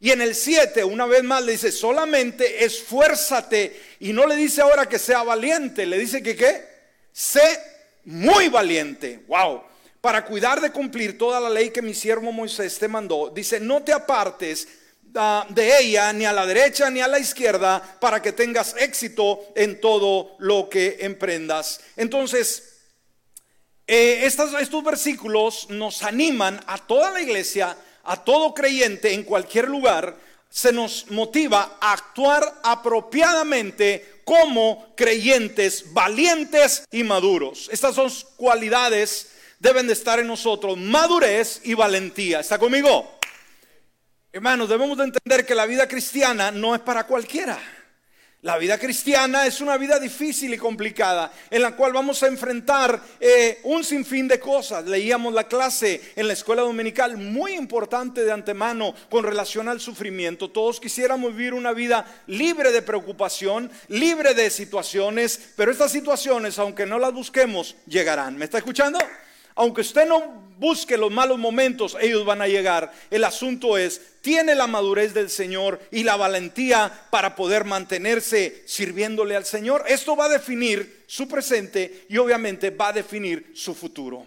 Y 0.00 0.10
en 0.10 0.20
el 0.20 0.34
7, 0.34 0.84
una 0.84 1.06
vez 1.06 1.22
más, 1.22 1.44
le 1.44 1.52
dice, 1.52 1.72
solamente 1.72 2.64
esfuérzate. 2.64 3.80
Y 4.00 4.12
no 4.12 4.26
le 4.26 4.36
dice 4.36 4.62
ahora 4.62 4.88
que 4.88 4.98
sea 4.98 5.22
valiente, 5.22 5.86
le 5.86 5.98
dice 5.98 6.22
que 6.22 6.36
qué? 6.36 6.64
Sé 7.12 7.60
muy 8.04 8.48
valiente. 8.48 9.22
Wow. 9.26 9.62
Para 10.00 10.24
cuidar 10.24 10.60
de 10.60 10.70
cumplir 10.70 11.18
toda 11.18 11.40
la 11.40 11.50
ley 11.50 11.70
que 11.70 11.82
mi 11.82 11.94
siervo 11.94 12.32
Moisés 12.32 12.78
te 12.78 12.88
mandó. 12.88 13.30
Dice, 13.30 13.58
no 13.60 13.82
te 13.82 13.92
apartes 13.92 14.68
de 15.48 15.78
ella 15.78 16.12
ni 16.12 16.26
a 16.26 16.32
la 16.32 16.44
derecha 16.44 16.90
ni 16.90 17.00
a 17.00 17.08
la 17.08 17.20
izquierda 17.20 17.80
para 18.00 18.20
que 18.20 18.32
tengas 18.32 18.74
éxito 18.78 19.52
en 19.54 19.80
todo 19.80 20.36
lo 20.38 20.68
que 20.68 20.98
emprendas. 21.00 21.80
Entonces, 21.96 22.73
eh, 23.86 24.20
estos, 24.24 24.82
versículos 24.82 25.68
nos 25.68 26.02
animan 26.02 26.60
a 26.66 26.78
toda 26.78 27.10
la 27.10 27.20
iglesia, 27.20 27.76
a 28.04 28.24
todo 28.24 28.54
creyente 28.54 29.12
en 29.12 29.24
cualquier 29.24 29.68
lugar, 29.68 30.16
se 30.48 30.72
nos 30.72 31.10
motiva 31.10 31.78
a 31.80 31.92
actuar 31.92 32.60
apropiadamente 32.62 34.20
como 34.24 34.94
creyentes 34.96 35.92
valientes 35.92 36.84
y 36.90 37.02
maduros. 37.02 37.68
Estas 37.72 37.96
dos 37.96 38.26
cualidades 38.36 39.32
deben 39.58 39.86
de 39.86 39.92
estar 39.92 40.18
en 40.18 40.28
nosotros, 40.28 40.78
madurez 40.78 41.60
y 41.64 41.74
valentía. 41.74 42.40
¿Está 42.40 42.58
conmigo? 42.58 43.18
Hermanos, 44.32 44.68
debemos 44.68 44.96
de 44.96 45.04
entender 45.04 45.44
que 45.44 45.54
la 45.54 45.66
vida 45.66 45.86
cristiana 45.86 46.50
no 46.50 46.74
es 46.74 46.80
para 46.80 47.06
cualquiera. 47.06 47.58
La 48.44 48.58
vida 48.58 48.76
cristiana 48.76 49.46
es 49.46 49.62
una 49.62 49.78
vida 49.78 49.98
difícil 49.98 50.52
y 50.52 50.58
complicada 50.58 51.32
en 51.50 51.62
la 51.62 51.74
cual 51.74 51.94
vamos 51.94 52.22
a 52.22 52.26
enfrentar 52.26 53.00
eh, 53.18 53.60
un 53.62 53.82
sinfín 53.82 54.28
de 54.28 54.38
cosas. 54.38 54.84
Leíamos 54.84 55.32
la 55.32 55.44
clase 55.44 56.12
en 56.14 56.26
la 56.26 56.34
escuela 56.34 56.60
dominical 56.60 57.16
muy 57.16 57.54
importante 57.54 58.22
de 58.22 58.30
antemano 58.30 58.94
con 59.08 59.24
relación 59.24 59.66
al 59.66 59.80
sufrimiento. 59.80 60.50
Todos 60.50 60.78
quisiéramos 60.78 61.34
vivir 61.34 61.54
una 61.54 61.72
vida 61.72 62.04
libre 62.26 62.70
de 62.70 62.82
preocupación, 62.82 63.70
libre 63.88 64.34
de 64.34 64.50
situaciones, 64.50 65.40
pero 65.56 65.72
estas 65.72 65.92
situaciones, 65.92 66.58
aunque 66.58 66.84
no 66.84 66.98
las 66.98 67.14
busquemos, 67.14 67.76
llegarán. 67.86 68.36
¿Me 68.36 68.44
está 68.44 68.58
escuchando? 68.58 68.98
Aunque 69.54 69.82
usted 69.82 70.06
no 70.06 70.44
busque 70.58 70.96
los 70.96 71.10
malos 71.10 71.38
momentos, 71.38 71.96
ellos 72.00 72.24
van 72.24 72.42
a 72.42 72.48
llegar. 72.48 72.92
El 73.10 73.24
asunto 73.24 73.78
es, 73.78 74.00
tiene 74.20 74.54
la 74.54 74.66
madurez 74.66 75.14
del 75.14 75.30
Señor 75.30 75.80
y 75.90 76.02
la 76.02 76.16
valentía 76.16 77.06
para 77.10 77.36
poder 77.36 77.64
mantenerse 77.64 78.62
sirviéndole 78.66 79.36
al 79.36 79.44
Señor. 79.44 79.84
Esto 79.88 80.16
va 80.16 80.26
a 80.26 80.30
definir 80.30 81.04
su 81.06 81.28
presente 81.28 82.06
y 82.08 82.16
obviamente 82.18 82.70
va 82.70 82.88
a 82.88 82.92
definir 82.92 83.52
su 83.54 83.74
futuro. 83.74 84.26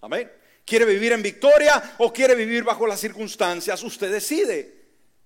Amén. 0.00 0.30
¿Quiere 0.64 0.84
vivir 0.84 1.12
en 1.12 1.22
victoria 1.22 1.94
o 1.98 2.12
quiere 2.12 2.34
vivir 2.34 2.64
bajo 2.64 2.86
las 2.86 3.00
circunstancias? 3.00 3.82
Usted 3.82 4.10
decide. 4.10 4.74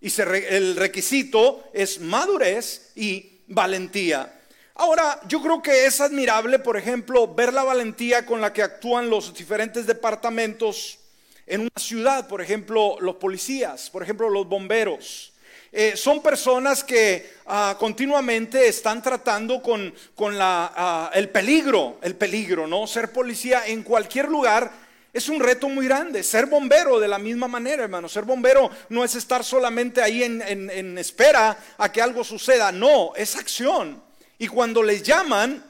Y 0.00 0.12
el 0.20 0.76
requisito 0.76 1.70
es 1.72 2.00
madurez 2.00 2.92
y 2.94 3.40
valentía. 3.48 4.39
Ahora, 4.82 5.20
yo 5.28 5.42
creo 5.42 5.60
que 5.60 5.84
es 5.84 6.00
admirable, 6.00 6.58
por 6.58 6.74
ejemplo, 6.74 7.34
ver 7.34 7.52
la 7.52 7.64
valentía 7.64 8.24
con 8.24 8.40
la 8.40 8.50
que 8.50 8.62
actúan 8.62 9.10
los 9.10 9.34
diferentes 9.34 9.86
departamentos 9.86 10.98
en 11.46 11.60
una 11.60 11.70
ciudad, 11.76 12.26
por 12.26 12.40
ejemplo, 12.40 12.96
los 12.98 13.16
policías, 13.16 13.90
por 13.90 14.02
ejemplo, 14.02 14.30
los 14.30 14.48
bomberos. 14.48 15.34
Eh, 15.70 15.98
son 15.98 16.22
personas 16.22 16.82
que 16.82 17.30
ah, 17.44 17.76
continuamente 17.78 18.68
están 18.68 19.02
tratando 19.02 19.60
con, 19.60 19.92
la, 20.38 20.72
ah, 20.74 21.10
el 21.12 21.28
peligro, 21.28 21.98
el 22.00 22.16
peligro, 22.16 22.66
¿no? 22.66 22.86
Ser 22.86 23.12
policía 23.12 23.66
en 23.66 23.82
cualquier 23.82 24.30
lugar 24.30 24.72
es 25.12 25.28
un 25.28 25.40
reto 25.40 25.68
muy 25.68 25.84
grande. 25.84 26.22
Ser 26.22 26.46
bombero 26.46 26.98
de 26.98 27.08
la 27.08 27.18
misma 27.18 27.48
manera, 27.48 27.82
hermano. 27.82 28.08
Ser 28.08 28.24
bombero 28.24 28.70
no 28.88 29.04
es 29.04 29.14
estar 29.14 29.44
solamente 29.44 30.00
ahí 30.00 30.22
en, 30.22 30.40
en 30.40 30.96
espera 30.96 31.58
a 31.76 31.92
que 31.92 32.00
algo 32.00 32.24
suceda, 32.24 32.72
no, 32.72 33.12
es 33.14 33.36
acción. 33.36 34.08
Y 34.40 34.48
cuando 34.48 34.82
les 34.82 35.02
llaman, 35.02 35.62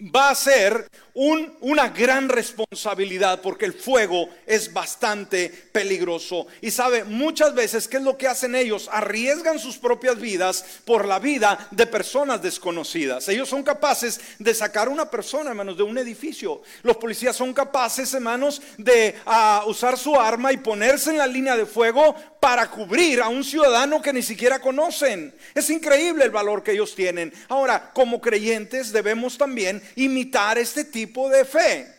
va 0.00 0.30
a 0.30 0.34
ser 0.34 0.88
una 1.14 1.88
gran 1.88 2.28
responsabilidad 2.28 3.40
porque 3.42 3.64
el 3.64 3.72
fuego 3.72 4.28
es 4.46 4.72
bastante 4.72 5.48
peligroso. 5.72 6.46
Y 6.60 6.70
sabe, 6.70 7.02
muchas 7.02 7.52
veces, 7.54 7.88
¿qué 7.88 7.96
es 7.96 8.04
lo 8.04 8.16
que 8.16 8.28
hacen 8.28 8.54
ellos? 8.54 8.88
Arriesgan 8.92 9.58
sus 9.58 9.78
propias 9.78 10.20
vidas 10.20 10.64
por 10.84 11.06
la 11.06 11.18
vida 11.18 11.66
de 11.72 11.88
personas 11.88 12.40
desconocidas. 12.40 13.28
Ellos 13.28 13.48
son 13.48 13.64
capaces 13.64 14.20
de 14.38 14.54
sacar 14.54 14.88
una 14.88 15.10
persona, 15.10 15.50
hermanos, 15.50 15.76
de 15.76 15.82
un 15.82 15.98
edificio. 15.98 16.62
Los 16.82 16.98
policías 16.98 17.34
son 17.34 17.52
capaces, 17.52 18.14
hermanos, 18.14 18.62
de 18.76 19.16
ah, 19.26 19.64
usar 19.66 19.98
su 19.98 20.14
arma 20.14 20.52
y 20.52 20.58
ponerse 20.58 21.10
en 21.10 21.18
la 21.18 21.26
línea 21.26 21.56
de 21.56 21.66
fuego 21.66 22.14
para 22.38 22.70
cubrir 22.70 23.20
a 23.20 23.28
un 23.28 23.42
ciudadano 23.42 24.00
que 24.00 24.12
ni 24.12 24.22
siquiera 24.22 24.60
conocen. 24.60 25.34
Es 25.52 25.68
increíble 25.70 26.24
el 26.24 26.30
valor 26.30 26.62
que 26.62 26.70
ellos 26.70 26.94
tienen. 26.94 27.32
Ahora, 27.48 27.90
como 27.92 28.20
creyentes 28.20 28.92
debemos 28.92 29.36
también 29.36 29.82
imitar 29.96 30.58
este 30.58 30.84
tipo 30.84 31.28
de 31.28 31.44
fe. 31.44 31.94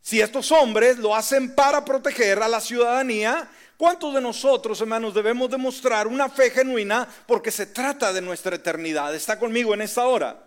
Si 0.00 0.20
estos 0.20 0.52
hombres 0.52 0.98
lo 0.98 1.16
hacen 1.16 1.54
para 1.54 1.84
proteger 1.84 2.42
a 2.42 2.48
la 2.48 2.60
ciudadanía, 2.60 3.48
¿cuántos 3.76 4.12
de 4.14 4.20
nosotros, 4.20 4.80
hermanos, 4.80 5.14
debemos 5.14 5.50
demostrar 5.50 6.06
una 6.06 6.28
fe 6.28 6.50
genuina 6.50 7.08
porque 7.26 7.50
se 7.50 7.66
trata 7.66 8.12
de 8.12 8.20
nuestra 8.20 8.56
eternidad? 8.56 9.14
¿Está 9.14 9.38
conmigo 9.38 9.72
en 9.72 9.80
esta 9.80 10.06
hora? 10.06 10.44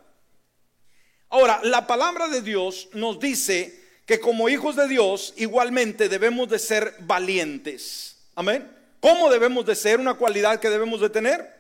Ahora, 1.30 1.60
la 1.64 1.88
palabra 1.88 2.28
de 2.28 2.42
Dios 2.42 2.90
nos 2.94 3.20
dice 3.20 3.84
que 4.06 4.20
como 4.20 4.48
hijos 4.48 4.76
de 4.76 4.88
Dios 4.88 5.34
igualmente 5.38 6.08
debemos 6.08 6.48
de 6.50 6.60
ser 6.60 6.96
valientes. 7.00 8.18
Amén. 8.36 8.72
¿Cómo 9.00 9.30
debemos 9.30 9.66
de 9.66 9.76
ser? 9.76 10.00
Una 10.00 10.14
cualidad 10.14 10.60
que 10.60 10.70
debemos 10.70 11.02
de 11.02 11.10
tener. 11.10 11.54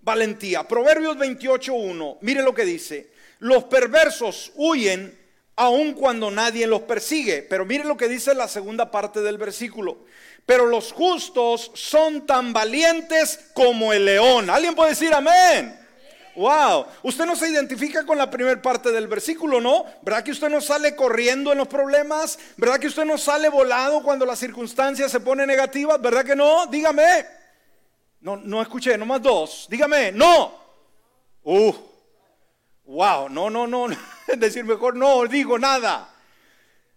Valentía. 0.00 0.66
Proverbios 0.66 1.16
28.1. 1.16 2.18
Mire 2.22 2.42
lo 2.42 2.54
que 2.54 2.64
dice. 2.64 3.10
Los 3.38 3.64
perversos 3.64 4.52
huyen 4.54 5.18
aun 5.56 5.94
cuando 5.94 6.30
nadie 6.30 6.66
los 6.66 6.82
persigue. 6.82 7.42
Pero 7.42 7.64
mire 7.64 7.84
lo 7.84 7.96
que 7.96 8.08
dice 8.08 8.34
la 8.34 8.48
segunda 8.48 8.90
parte 8.90 9.20
del 9.20 9.38
versículo. 9.38 9.98
Pero 10.44 10.66
los 10.66 10.92
justos 10.92 11.72
son 11.74 12.26
tan 12.26 12.52
valientes 12.52 13.50
como 13.54 13.92
el 13.92 14.04
león. 14.04 14.48
¿Alguien 14.48 14.74
puede 14.74 14.90
decir 14.90 15.12
amén? 15.12 15.80
Wow, 16.36 16.84
usted 17.02 17.24
no 17.24 17.34
se 17.34 17.48
identifica 17.48 18.04
con 18.04 18.18
la 18.18 18.30
primera 18.30 18.60
parte 18.60 18.92
del 18.92 19.08
versículo, 19.08 19.58
¿no? 19.58 19.86
¿Verdad 20.02 20.22
que 20.22 20.32
usted 20.32 20.50
no 20.50 20.60
sale 20.60 20.94
corriendo 20.94 21.50
en 21.50 21.56
los 21.56 21.66
problemas? 21.66 22.38
¿Verdad 22.58 22.78
que 22.78 22.88
usted 22.88 23.06
no 23.06 23.16
sale 23.16 23.48
volado 23.48 24.02
cuando 24.02 24.26
las 24.26 24.38
circunstancias 24.38 25.10
se 25.10 25.20
ponen 25.20 25.46
negativas? 25.46 26.00
¿Verdad 26.00 26.26
que 26.26 26.36
no? 26.36 26.66
Dígame. 26.66 27.24
No, 28.20 28.36
no 28.36 28.60
escuché, 28.60 28.98
nomás 28.98 29.22
dos. 29.22 29.66
Dígame, 29.70 30.12
no. 30.12 30.52
Uh, 31.42 31.74
wow, 32.86 33.28
no, 33.28 33.50
no, 33.50 33.66
no. 33.66 33.88
Decir, 34.36 34.64
mejor 34.64 34.96
no 34.96 35.26
digo 35.26 35.58
nada. 35.58 36.12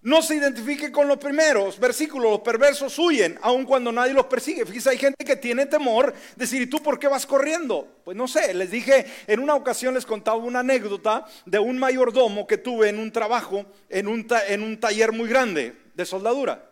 No 0.01 0.21
se 0.21 0.35
identifique 0.35 0.93
con 0.93 1.09
los 1.09 1.17
primeros 1.17 1.77
versículos, 1.77 2.31
los 2.31 2.39
perversos 2.39 2.97
huyen, 2.97 3.37
aun 3.41 3.65
cuando 3.65 3.91
nadie 3.91 4.13
los 4.13 4.27
persigue. 4.27 4.65
Fíjese, 4.65 4.91
hay 4.91 4.97
gente 4.97 5.25
que 5.25 5.35
tiene 5.35 5.65
temor 5.65 6.13
de 6.13 6.19
decir, 6.37 6.61
¿y 6.61 6.67
tú 6.67 6.81
por 6.81 6.97
qué 6.97 7.09
vas 7.09 7.25
corriendo? 7.25 7.99
Pues 8.05 8.15
no 8.15 8.25
sé, 8.25 8.53
les 8.53 8.71
dije, 8.71 9.05
en 9.27 9.41
una 9.41 9.55
ocasión 9.55 9.93
les 9.93 10.05
contaba 10.05 10.37
una 10.37 10.59
anécdota 10.59 11.25
de 11.45 11.59
un 11.59 11.77
mayordomo 11.77 12.47
que 12.47 12.57
tuve 12.57 12.87
en 12.87 12.97
un 12.97 13.11
trabajo, 13.11 13.65
en 13.89 14.07
un, 14.07 14.25
en 14.47 14.63
un 14.63 14.79
taller 14.79 15.11
muy 15.11 15.27
grande 15.27 15.75
de 15.95 16.05
soldadura. 16.05 16.69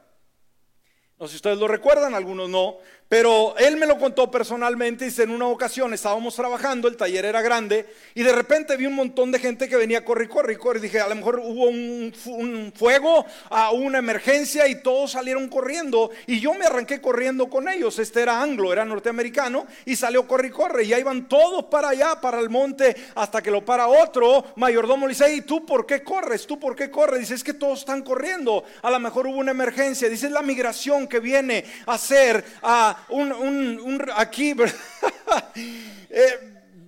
No 1.19 1.25
sé 1.25 1.31
si 1.31 1.35
ustedes 1.37 1.57
lo 1.57 1.67
recuerdan, 1.67 2.13
algunos 2.13 2.47
no, 2.47 2.77
pero 3.09 3.55
él 3.57 3.77
me 3.77 3.85
lo 3.85 3.97
contó 3.97 4.29
personalmente, 4.29 5.05
dice, 5.05 5.23
en 5.23 5.31
una 5.31 5.47
ocasión 5.47 5.93
estábamos 5.93 6.35
trabajando, 6.35 6.89
el 6.89 6.97
taller 6.97 7.23
era 7.23 7.41
grande, 7.41 7.85
y 8.13 8.23
de 8.23 8.33
repente 8.33 8.75
vi 8.75 8.85
un 8.85 8.95
montón 8.95 9.31
de 9.31 9.39
gente 9.39 9.69
que 9.69 9.77
venía 9.77 10.03
corre, 10.03 10.27
corre, 10.27 10.57
corre, 10.57 10.79
y 10.79 10.81
dije, 10.81 10.99
a 10.99 11.07
lo 11.07 11.15
mejor 11.15 11.39
hubo 11.39 11.69
un, 11.69 12.73
fuego, 12.75 13.25
a 13.49 13.71
una 13.71 13.99
emergencia, 13.99 14.67
y 14.67 14.81
todos 14.81 15.11
salieron 15.11 15.47
corriendo, 15.47 16.11
y 16.25 16.41
yo 16.41 16.53
me 16.53 16.65
arranqué 16.65 16.99
corriendo 16.99 17.49
con 17.49 17.69
ellos, 17.69 17.97
este 17.97 18.21
era 18.21 18.41
anglo, 18.41 18.73
era 18.73 18.83
norteamericano, 18.83 19.67
y 19.85 19.95
salió 19.95 20.27
corre, 20.27 20.51
corre, 20.51 20.83
y 20.83 20.93
ahí 20.93 21.01
iban 21.01 21.29
todos 21.29 21.65
para 21.65 21.89
allá, 21.89 22.19
para 22.19 22.41
el 22.41 22.49
monte, 22.49 22.95
hasta 23.15 23.41
que 23.41 23.51
lo 23.51 23.63
para 23.63 23.87
otro 23.87 24.47
mayordomo, 24.57 25.07
le 25.07 25.13
dice, 25.13 25.33
¿y 25.33 25.41
tú 25.41 25.65
por 25.65 25.85
qué 25.85 26.03
corres? 26.03 26.45
¿Tú 26.45 26.59
por 26.59 26.75
qué 26.75 26.91
corres? 26.91 27.21
Dice, 27.21 27.35
es 27.35 27.43
que 27.43 27.53
todos 27.53 27.79
están 27.79 28.01
corriendo, 28.01 28.65
a 28.81 28.91
lo 28.91 28.99
mejor 28.99 29.27
hubo 29.27 29.37
una 29.37 29.51
emergencia, 29.51 30.09
dice, 30.09 30.25
es 30.25 30.33
la 30.33 30.41
migración 30.41 31.07
que 31.07 31.21
viene 31.21 31.63
a 31.85 31.97
ser 31.97 32.43
a 32.61 32.96
un, 33.09 34.05
aquí, 34.15 34.55
eh, 36.09 36.39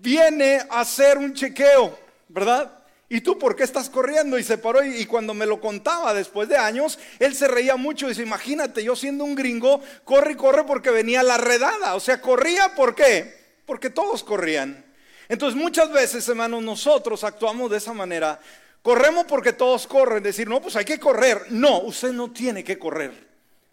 viene 0.01 0.61
a 0.69 0.81
hacer 0.81 1.17
un 1.17 1.33
chequeo, 1.33 1.97
¿verdad? 2.27 2.79
¿Y 3.11 3.21
tú 3.21 3.39
por 3.39 3.55
qué 3.55 3.63
estás 3.63 3.89
corriendo? 3.89 4.37
Y 4.37 4.43
se 4.43 4.59
paró 4.59 4.83
y, 4.83 5.05
cuando 5.07 5.33
me 5.33 5.47
lo 5.47 5.59
contaba 5.59 6.13
después 6.13 6.47
de 6.47 6.57
años, 6.57 6.99
él 7.17 7.35
se 7.35 7.47
reía 7.47 7.75
mucho 7.75 8.05
y 8.05 8.09
dice, 8.09 8.21
imagínate, 8.21 8.83
yo 8.83 8.95
siendo 8.95 9.23
un 9.23 9.33
gringo, 9.33 9.81
corre 10.03 10.33
y 10.33 10.35
corre 10.35 10.63
porque 10.63 10.91
venía 10.91 11.23
la 11.23 11.37
redada. 11.37 11.95
O 11.95 11.99
sea, 11.99 12.21
corría, 12.21 12.75
¿por 12.75 12.93
qué? 12.93 13.35
Porque 13.65 13.89
todos 13.89 14.23
corrían. 14.23 14.85
Entonces 15.27 15.59
muchas 15.59 15.91
veces, 15.91 16.27
hermanos, 16.29 16.61
nosotros 16.61 17.23
actuamos 17.23 17.71
de 17.71 17.77
esa 17.77 17.93
manera. 17.93 18.39
Corremos 18.83 19.25
porque 19.25 19.53
todos 19.53 19.87
corren. 19.87 20.21
Decir, 20.21 20.47
no, 20.47 20.61
pues 20.61 20.75
hay 20.75 20.85
que 20.85 20.99
correr. 20.99 21.47
No, 21.49 21.79
usted 21.81 22.11
no 22.11 22.31
tiene 22.31 22.63
que 22.63 22.77
correr. 22.77 23.28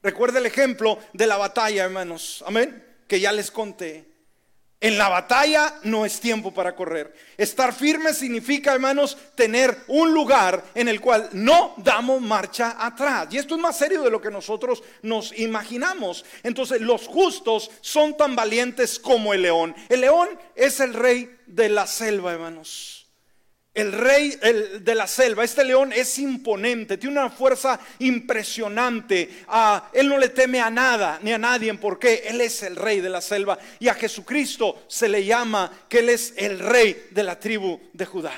Recuerda 0.06 0.38
el 0.38 0.46
ejemplo 0.46 1.00
de 1.12 1.26
la 1.26 1.36
batalla, 1.36 1.82
hermanos. 1.82 2.44
Amén. 2.46 2.80
Que 3.08 3.18
ya 3.18 3.32
les 3.32 3.50
conté. 3.50 4.04
En 4.80 4.96
la 4.96 5.08
batalla 5.08 5.80
no 5.82 6.06
es 6.06 6.20
tiempo 6.20 6.54
para 6.54 6.76
correr. 6.76 7.12
Estar 7.36 7.74
firme 7.74 8.14
significa, 8.14 8.72
hermanos, 8.72 9.18
tener 9.34 9.76
un 9.88 10.14
lugar 10.14 10.62
en 10.76 10.86
el 10.86 11.00
cual 11.00 11.28
no 11.32 11.74
damos 11.78 12.22
marcha 12.22 12.76
atrás. 12.78 13.26
Y 13.32 13.38
esto 13.38 13.56
es 13.56 13.60
más 13.60 13.76
serio 13.76 14.00
de 14.04 14.12
lo 14.12 14.20
que 14.20 14.30
nosotros 14.30 14.80
nos 15.02 15.36
imaginamos. 15.36 16.24
Entonces, 16.44 16.80
los 16.80 17.08
justos 17.08 17.68
son 17.80 18.16
tan 18.16 18.36
valientes 18.36 19.00
como 19.00 19.34
el 19.34 19.42
león. 19.42 19.74
El 19.88 20.02
león 20.02 20.28
es 20.54 20.78
el 20.78 20.94
rey 20.94 21.36
de 21.48 21.68
la 21.68 21.88
selva, 21.88 22.32
hermanos 22.32 22.95
el 23.76 23.92
rey 23.92 24.38
de 24.80 24.94
la 24.94 25.06
selva, 25.06 25.44
este 25.44 25.62
león 25.62 25.92
es 25.92 26.18
imponente, 26.18 26.96
tiene 26.96 27.20
una 27.20 27.28
fuerza 27.28 27.78
impresionante. 27.98 29.44
Él 29.92 30.08
no 30.08 30.16
le 30.16 30.30
teme 30.30 30.60
a 30.60 30.70
nada 30.70 31.20
ni 31.22 31.30
a 31.30 31.38
nadie 31.38 31.74
porque 31.74 32.22
él 32.26 32.40
es 32.40 32.62
el 32.62 32.74
rey 32.74 33.02
de 33.02 33.10
la 33.10 33.20
selva. 33.20 33.58
Y 33.78 33.88
a 33.88 33.94
Jesucristo 33.94 34.84
se 34.88 35.10
le 35.10 35.26
llama 35.26 35.70
que 35.90 35.98
él 35.98 36.08
es 36.08 36.32
el 36.38 36.58
rey 36.58 37.08
de 37.10 37.22
la 37.22 37.38
tribu 37.38 37.78
de 37.92 38.06
Judá. 38.06 38.32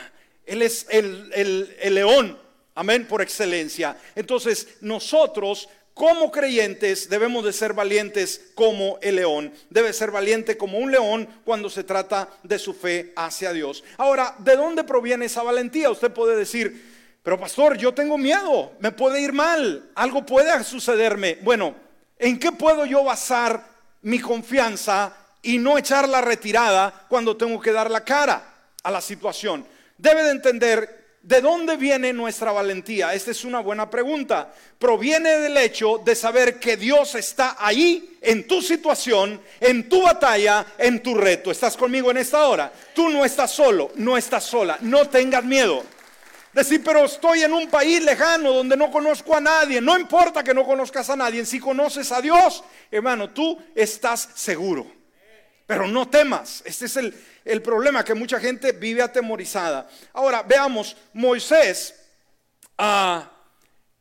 Él 0.45 0.61
es 0.61 0.87
el, 0.91 1.31
el 1.33 1.95
león, 1.95 2.37
amén, 2.75 3.07
por 3.07 3.23
excelencia. 3.23 3.97
Entonces 4.17 4.67
nosotros 4.81 5.69
como 5.99 6.31
creyentes 6.31 7.09
debemos 7.09 7.45
de 7.45 7.53
ser 7.53 7.73
valientes 7.73 8.53
como 8.55 9.01
el 9.03 9.17
león. 9.17 9.53
Debe 9.69 9.93
ser 9.93 10.13
valiente 10.13 10.57
como 10.57 10.79
un 10.79 10.93
león 10.93 11.29
cuando 11.45 11.69
se 11.69 11.83
trata 11.83 12.29
de 12.45 12.61
su 12.61 12.73
fe 12.73 13.13
hacia 13.17 13.53
Dios. 13.53 13.83
Ahora, 13.97 14.37
¿de 14.39 14.55
dónde 14.55 14.85
proviene 14.85 15.25
esa 15.25 15.43
valentía? 15.43 15.91
Usted 15.91 16.13
puede 16.13 16.37
decir, 16.37 17.19
pero 17.25 17.41
pastor, 17.41 17.77
yo 17.77 17.93
tengo 17.93 18.17
miedo, 18.17 18.75
me 18.79 18.93
puede 18.93 19.21
ir 19.21 19.33
mal, 19.33 19.91
algo 19.97 20.25
puede 20.25 20.63
sucederme. 20.63 21.39
Bueno, 21.43 21.75
¿en 22.17 22.39
qué 22.39 22.53
puedo 22.53 22.87
yo 22.87 23.03
basar 23.03 23.67
mi 24.03 24.21
confianza 24.21 25.13
y 25.43 25.59
no 25.59 25.79
echar 25.79 26.09
la 26.09 26.21
retirada 26.21 27.07
cuando 27.09 27.37
tengo 27.37 27.61
que 27.61 27.73
dar 27.73 27.91
la 27.91 28.05
cara 28.05 28.55
a 28.85 28.91
la 28.93 29.01
situación? 29.01 29.67
Debe 29.97 30.23
de 30.23 30.31
entender 30.31 30.98
¿de 31.29 31.43
dónde 31.43 31.77
viene 31.77 32.15
nuestra 32.15 32.53
valentía? 32.53 33.13
Esta 33.13 33.33
es 33.33 33.45
una 33.45 33.61
buena 33.61 33.91
pregunta. 33.91 34.51
Proviene 34.79 35.39
del 35.41 35.59
hecho 35.59 36.01
de 36.03 36.15
saber 36.15 36.59
que 36.59 36.79
Dios 36.79 37.15
está 37.17 37.57
ahí 37.59 38.17
en 38.23 38.47
tu 38.47 38.63
situación, 38.63 39.39
en 39.61 39.91
tu 39.91 40.01
batalla, 40.03 40.65
en 40.79 41.03
tu 41.03 41.15
reto. 41.15 41.51
¿Estás 41.51 41.77
conmigo 41.77 42.11
en 42.11 42.17
esta 42.17 42.49
hora? 42.49 42.73
Tú 42.95 43.11
no 43.11 43.27
estás 43.27 43.51
solo, 43.51 43.91
no 43.97 44.17
estás 44.17 44.45
sola, 44.45 44.79
no 44.81 45.07
tengas 45.11 45.45
miedo. 45.45 45.85
Decir, 46.55 46.83
pero 46.83 47.05
estoy 47.05 47.43
en 47.43 47.53
un 47.53 47.69
país 47.69 48.03
lejano 48.03 48.55
donde 48.55 48.75
no 48.75 48.91
conozco 48.91 49.37
a 49.37 49.41
nadie. 49.41 49.83
No 49.83 49.99
importa 49.99 50.43
que 50.43 50.55
no 50.55 50.65
conozcas 50.65 51.11
a 51.11 51.17
nadie. 51.17 51.45
Si 51.45 51.61
conoces 51.61 52.11
a 52.11 52.23
Dios, 52.23 52.65
hermano, 52.91 53.29
tú 53.29 53.59
estás 53.75 54.31
seguro. 54.35 54.98
Pero 55.69 55.87
no 55.87 56.09
temas. 56.09 56.63
Este 56.65 56.87
es 56.87 56.97
el, 56.97 57.15
el 57.45 57.61
problema, 57.61 58.03
que 58.03 58.15
mucha 58.15 58.41
gente 58.41 58.73
vive 58.73 59.03
atemorizada. 59.03 59.87
Ahora, 60.15 60.43
veamos, 60.43 60.97
Moisés, 61.13 61.95
ah, 62.79 63.31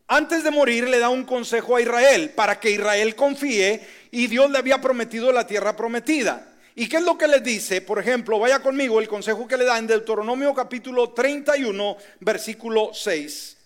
antes 0.07 0.45
de 0.45 0.51
morir, 0.51 0.87
le 0.87 0.97
da 0.97 1.09
un 1.09 1.25
consejo 1.25 1.75
a 1.75 1.81
Israel 1.81 2.29
para 2.29 2.57
que 2.57 2.71
Israel 2.71 3.13
confíe 3.17 3.85
y 4.11 4.27
Dios 4.27 4.49
le 4.49 4.59
había 4.59 4.79
prometido 4.79 5.33
la 5.33 5.45
tierra 5.45 5.75
prometida. 5.75 6.55
¿Y 6.73 6.87
qué 6.87 6.97
es 6.97 7.03
lo 7.03 7.17
que 7.17 7.27
le 7.27 7.41
dice? 7.41 7.81
Por 7.81 7.99
ejemplo, 7.99 8.39
vaya 8.39 8.59
conmigo 8.59 9.01
el 9.01 9.09
consejo 9.09 9.45
que 9.45 9.57
le 9.57 9.65
da 9.65 9.77
en 9.77 9.87
Deuteronomio 9.87 10.53
capítulo 10.53 11.09
31, 11.09 11.97
versículo 12.21 12.91
6. 12.93 13.57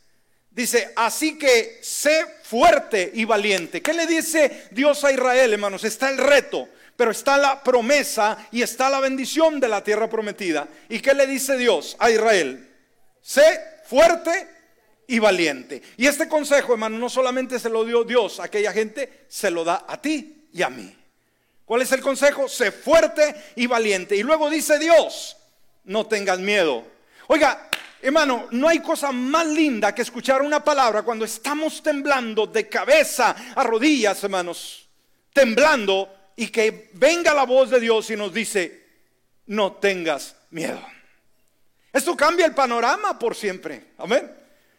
Dice, 0.50 0.92
así 0.96 1.38
que 1.38 1.78
sé 1.84 2.26
fuerte 2.42 3.12
y 3.14 3.26
valiente. 3.26 3.80
¿Qué 3.80 3.94
le 3.94 4.08
dice 4.08 4.70
Dios 4.72 5.04
a 5.04 5.12
Israel, 5.12 5.54
hermanos? 5.54 5.84
Está 5.84 6.10
el 6.10 6.18
reto, 6.18 6.68
pero 7.02 7.10
está 7.10 7.36
la 7.36 7.64
promesa 7.64 8.38
y 8.52 8.62
está 8.62 8.88
la 8.88 9.00
bendición 9.00 9.60
de 9.60 9.68
la 9.68 9.84
tierra 9.84 10.08
prometida. 10.08 10.68
¿Y 10.88 11.00
qué 11.00 11.16
le 11.16 11.26
dice 11.26 11.58
Dios 11.58 11.96
a 11.98 12.12
Israel? 12.12 12.70
Sé 13.20 13.60
fuerte 13.86 14.48
y 15.08 15.18
valiente. 15.18 15.82
Y 15.98 16.06
este 16.06 16.28
consejo, 16.28 16.74
hermano, 16.74 17.00
no 17.00 17.10
solamente 17.10 17.58
se 17.58 17.72
lo 17.72 17.86
dio 17.86 18.04
Dios 18.04 18.40
a 18.40 18.44
aquella 18.44 18.72
gente, 18.72 19.26
se 19.28 19.50
lo 19.50 19.64
da 19.64 19.84
a 19.88 20.00
ti 20.00 20.48
y 20.54 20.62
a 20.62 20.70
mí. 20.70 20.96
¿Cuál 21.66 21.82
es 21.82 21.92
el 21.92 22.02
consejo? 22.02 22.48
Sé 22.48 22.72
fuerte 22.72 23.34
y 23.56 23.66
valiente. 23.66 24.16
Y 24.16 24.22
luego 24.22 24.48
dice 24.48 24.78
Dios, 24.78 25.36
no 25.86 26.06
tengas 26.06 26.38
miedo. 26.38 26.86
Oiga, 27.30 27.68
hermano, 28.00 28.48
no 28.52 28.68
hay 28.68 28.78
cosa 28.78 29.12
más 29.12 29.48
linda 29.48 29.96
que 29.96 30.04
escuchar 30.04 30.44
una 30.44 30.64
palabra 30.64 31.02
cuando 31.02 31.26
estamos 31.26 31.82
temblando 31.82 32.46
de 32.46 32.70
cabeza 32.70 33.36
a 33.56 33.64
rodillas, 33.64 34.24
hermanos, 34.24 34.88
temblando 35.34 36.21
y 36.36 36.48
que 36.48 36.90
venga 36.94 37.34
la 37.34 37.46
voz 37.46 37.70
de 37.70 37.80
Dios 37.80 38.10
y 38.10 38.16
nos 38.16 38.34
dice, 38.34 38.86
no 39.48 39.74
tengas 39.74 40.36
miedo. 40.50 40.82
Esto 41.94 42.16
cambia 42.16 42.46
el 42.46 42.54
panorama 42.54 43.20
por 43.20 43.36
siempre. 43.36 43.92
Amén. 43.98 44.32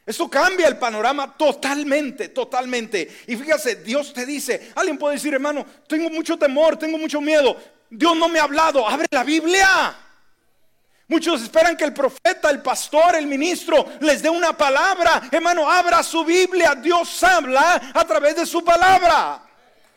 Eso 0.04 0.28
cambia 0.28 0.66
el 0.66 0.78
panorama 0.78 1.36
totalmente, 1.36 2.30
totalmente. 2.30 3.24
Y 3.26 3.36
fíjese, 3.36 3.76
Dios 3.76 4.12
te 4.12 4.26
dice, 4.26 4.72
alguien 4.74 4.98
puede 4.98 5.14
decir, 5.14 5.32
hermano, 5.32 5.64
tengo 5.86 6.10
mucho 6.10 6.36
temor, 6.36 6.76
tengo 6.76 6.98
mucho 6.98 7.20
miedo. 7.20 7.56
Dios 7.88 8.16
no 8.16 8.28
me 8.28 8.40
ha 8.40 8.44
hablado, 8.44 8.88
abre 8.88 9.06
la 9.10 9.22
Biblia. 9.22 9.96
Muchos 11.06 11.42
esperan 11.42 11.76
que 11.76 11.84
el 11.84 11.92
profeta, 11.92 12.50
el 12.50 12.62
pastor, 12.62 13.14
el 13.16 13.26
ministro 13.26 13.86
les 14.00 14.22
dé 14.22 14.30
una 14.30 14.56
palabra. 14.56 15.22
Hermano, 15.30 15.70
abra 15.70 16.02
su 16.02 16.24
Biblia. 16.24 16.74
Dios 16.74 17.22
habla 17.22 17.90
a 17.92 18.04
través 18.06 18.34
de 18.36 18.46
su 18.46 18.64
palabra. 18.64 19.42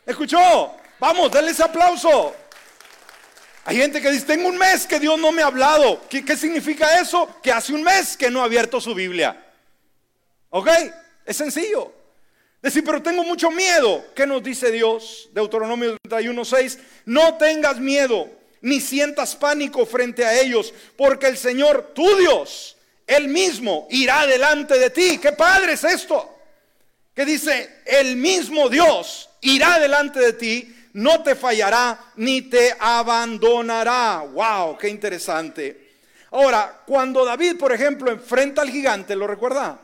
¿Escuchó? 0.04 0.76
Vamos, 0.98 1.30
denle 1.30 1.50
ese 1.50 1.62
aplauso. 1.62 2.34
Hay 3.64 3.76
gente 3.76 4.00
que 4.00 4.10
dice, 4.10 4.26
tengo 4.26 4.48
un 4.48 4.56
mes 4.56 4.86
que 4.86 5.00
Dios 5.00 5.18
no 5.18 5.32
me 5.32 5.42
ha 5.42 5.46
hablado. 5.46 6.02
¿Qué, 6.08 6.24
¿Qué, 6.24 6.36
significa 6.36 7.00
eso? 7.00 7.40
Que 7.42 7.50
hace 7.50 7.72
un 7.72 7.82
mes 7.82 8.16
que 8.16 8.30
no 8.30 8.40
ha 8.40 8.44
abierto 8.44 8.80
su 8.80 8.94
Biblia. 8.94 9.44
¿Ok? 10.50 10.68
Es 11.24 11.36
sencillo. 11.36 11.92
Decir, 12.62 12.84
pero 12.84 13.02
tengo 13.02 13.24
mucho 13.24 13.50
miedo. 13.50 14.06
¿Qué 14.14 14.26
nos 14.26 14.42
dice 14.42 14.70
Dios? 14.70 15.28
Deuteronomio 15.32 15.96
31:6. 16.08 16.78
No 17.04 17.36
tengas 17.36 17.78
miedo, 17.78 18.30
ni 18.60 18.80
sientas 18.80 19.36
pánico 19.36 19.84
frente 19.84 20.24
a 20.24 20.40
ellos, 20.40 20.72
porque 20.96 21.26
el 21.26 21.36
Señor, 21.36 21.92
tu 21.94 22.16
Dios, 22.16 22.76
Él 23.06 23.28
mismo 23.28 23.86
irá 23.90 24.26
delante 24.26 24.78
de 24.78 24.90
ti. 24.90 25.18
¿Qué 25.18 25.32
padre 25.32 25.72
es 25.72 25.84
esto? 25.84 26.38
Que 27.14 27.24
dice, 27.24 27.82
el 27.84 28.16
mismo 28.16 28.68
Dios 28.68 29.28
irá 29.40 29.78
delante 29.78 30.20
de 30.20 30.32
ti, 30.32 30.75
no 30.96 31.22
te 31.22 31.34
fallará 31.34 32.12
ni 32.16 32.42
te 32.42 32.74
abandonará. 32.78 34.24
¡Wow! 34.32 34.78
¡Qué 34.78 34.88
interesante! 34.88 35.98
Ahora, 36.30 36.82
cuando 36.86 37.22
David, 37.22 37.58
por 37.58 37.70
ejemplo, 37.72 38.10
enfrenta 38.10 38.62
al 38.62 38.70
gigante, 38.70 39.14
¿lo 39.14 39.26
recuerda? 39.26 39.78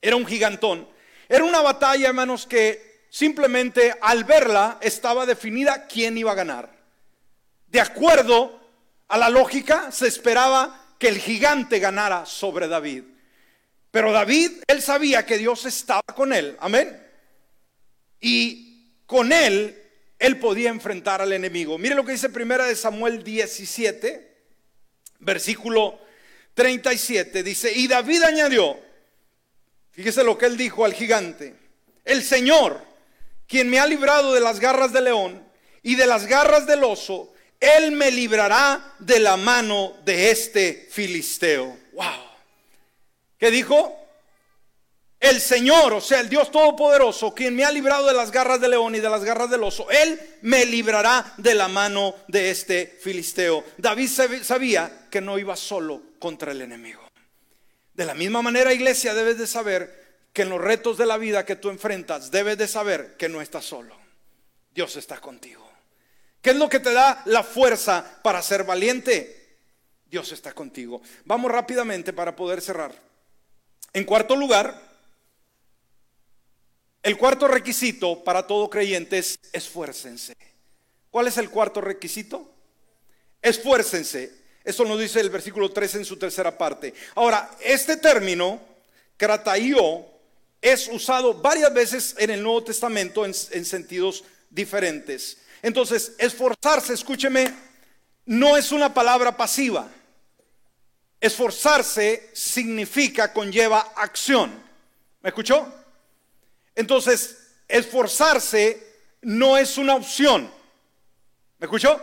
Era 0.00 0.14
un 0.14 0.24
gigantón. 0.24 0.88
Era 1.28 1.42
una 1.44 1.60
batalla, 1.62 2.08
hermanos, 2.08 2.46
que 2.46 3.06
simplemente 3.10 3.92
al 4.00 4.22
verla 4.22 4.78
estaba 4.80 5.26
definida 5.26 5.88
quién 5.88 6.16
iba 6.16 6.30
a 6.30 6.36
ganar. 6.36 6.70
De 7.66 7.80
acuerdo 7.80 8.60
a 9.08 9.18
la 9.18 9.30
lógica, 9.30 9.90
se 9.90 10.06
esperaba 10.06 10.94
que 10.98 11.08
el 11.08 11.18
gigante 11.18 11.80
ganara 11.80 12.24
sobre 12.24 12.68
David. 12.68 13.02
Pero 13.90 14.12
David, 14.12 14.62
él 14.68 14.80
sabía 14.80 15.26
que 15.26 15.38
Dios 15.38 15.64
estaba 15.64 16.02
con 16.14 16.32
él. 16.32 16.56
Amén. 16.60 17.04
Y 18.20 18.94
con 19.06 19.32
él, 19.32 19.79
él 20.20 20.38
podía 20.38 20.70
enfrentar 20.70 21.20
al 21.20 21.32
enemigo. 21.32 21.76
Mire 21.78 21.96
lo 21.96 22.04
que 22.04 22.12
dice 22.12 22.28
primera 22.28 22.66
de 22.66 22.76
Samuel 22.76 23.24
17, 23.24 24.36
versículo 25.18 25.98
37. 26.54 27.42
Dice, 27.42 27.72
y 27.72 27.88
David 27.88 28.22
añadió, 28.22 28.78
Fíjese 30.00 30.24
lo 30.24 30.38
que 30.38 30.46
él 30.46 30.56
dijo 30.56 30.84
al 30.84 30.94
gigante. 30.94 31.54
El 32.04 32.22
Señor, 32.22 32.80
quien 33.46 33.68
me 33.68 33.78
ha 33.78 33.86
librado 33.86 34.32
de 34.32 34.40
las 34.40 34.60
garras 34.60 34.92
del 34.92 35.04
león 35.04 35.44
y 35.82 35.96
de 35.96 36.06
las 36.06 36.26
garras 36.26 36.66
del 36.66 36.84
oso, 36.84 37.34
Él 37.58 37.92
me 37.92 38.10
librará 38.10 38.94
de 38.98 39.18
la 39.18 39.36
mano 39.36 39.94
de 40.04 40.30
este 40.30 40.88
filisteo. 40.90 41.76
Wow. 41.92 42.30
¿Qué 43.38 43.50
dijo? 43.50 43.99
El 45.20 45.38
Señor, 45.38 45.92
o 45.92 46.00
sea, 46.00 46.20
el 46.20 46.30
Dios 46.30 46.50
Todopoderoso, 46.50 47.34
quien 47.34 47.54
me 47.54 47.62
ha 47.66 47.70
librado 47.70 48.06
de 48.06 48.14
las 48.14 48.30
garras 48.30 48.58
del 48.58 48.70
león 48.70 48.94
y 48.94 49.00
de 49.00 49.10
las 49.10 49.22
garras 49.22 49.50
del 49.50 49.62
oso, 49.62 49.90
Él 49.90 50.18
me 50.40 50.64
librará 50.64 51.34
de 51.36 51.54
la 51.54 51.68
mano 51.68 52.14
de 52.26 52.50
este 52.50 52.98
filisteo. 53.02 53.62
David 53.76 54.08
sabía 54.42 55.08
que 55.10 55.20
no 55.20 55.38
iba 55.38 55.56
solo 55.56 56.02
contra 56.18 56.52
el 56.52 56.62
enemigo. 56.62 57.02
De 57.92 58.06
la 58.06 58.14
misma 58.14 58.40
manera, 58.40 58.72
iglesia, 58.72 59.12
debes 59.12 59.36
de 59.36 59.46
saber 59.46 60.00
que 60.32 60.42
en 60.42 60.48
los 60.48 60.60
retos 60.60 60.96
de 60.96 61.04
la 61.04 61.18
vida 61.18 61.44
que 61.44 61.56
tú 61.56 61.68
enfrentas, 61.68 62.30
debes 62.30 62.56
de 62.56 62.66
saber 62.66 63.16
que 63.18 63.28
no 63.28 63.42
estás 63.42 63.66
solo. 63.66 63.94
Dios 64.72 64.96
está 64.96 65.20
contigo. 65.20 65.70
¿Qué 66.40 66.50
es 66.50 66.56
lo 66.56 66.70
que 66.70 66.80
te 66.80 66.94
da 66.94 67.20
la 67.26 67.42
fuerza 67.42 68.20
para 68.22 68.40
ser 68.40 68.64
valiente? 68.64 69.58
Dios 70.06 70.32
está 70.32 70.54
contigo. 70.54 71.02
Vamos 71.26 71.50
rápidamente 71.50 72.14
para 72.14 72.34
poder 72.34 72.62
cerrar. 72.62 72.94
En 73.92 74.04
cuarto 74.04 74.34
lugar, 74.34 74.89
el 77.02 77.16
cuarto 77.16 77.48
requisito 77.48 78.22
para 78.22 78.46
todo 78.46 78.68
creyente 78.68 79.18
es 79.18 79.38
esfuércense. 79.52 80.34
¿Cuál 81.10 81.28
es 81.28 81.38
el 81.38 81.50
cuarto 81.50 81.80
requisito? 81.80 82.54
Esfuércense. 83.40 84.40
Eso 84.62 84.84
nos 84.84 85.00
dice 85.00 85.20
el 85.20 85.30
versículo 85.30 85.70
3 85.70 85.96
en 85.96 86.04
su 86.04 86.18
tercera 86.18 86.56
parte. 86.56 86.92
Ahora, 87.14 87.50
este 87.60 87.96
término, 87.96 88.60
krataio, 89.16 90.06
es 90.60 90.88
usado 90.88 91.34
varias 91.34 91.72
veces 91.72 92.14
en 92.18 92.30
el 92.30 92.42
Nuevo 92.42 92.64
Testamento 92.64 93.24
en, 93.24 93.32
en 93.52 93.64
sentidos 93.64 94.24
diferentes. 94.50 95.38
Entonces, 95.62 96.12
esforzarse, 96.18 96.92
escúcheme, 96.92 97.52
no 98.26 98.58
es 98.58 98.72
una 98.72 98.92
palabra 98.92 99.36
pasiva. 99.36 99.88
Esforzarse 101.18 102.30
significa, 102.34 103.32
conlleva 103.32 103.92
acción. 103.96 104.52
¿Me 105.22 105.30
escuchó? 105.30 105.80
Entonces, 106.80 107.36
esforzarse 107.68 108.82
no 109.20 109.58
es 109.58 109.76
una 109.76 109.94
opción. 109.94 110.50
¿Me 111.58 111.66
escuchó? 111.66 112.00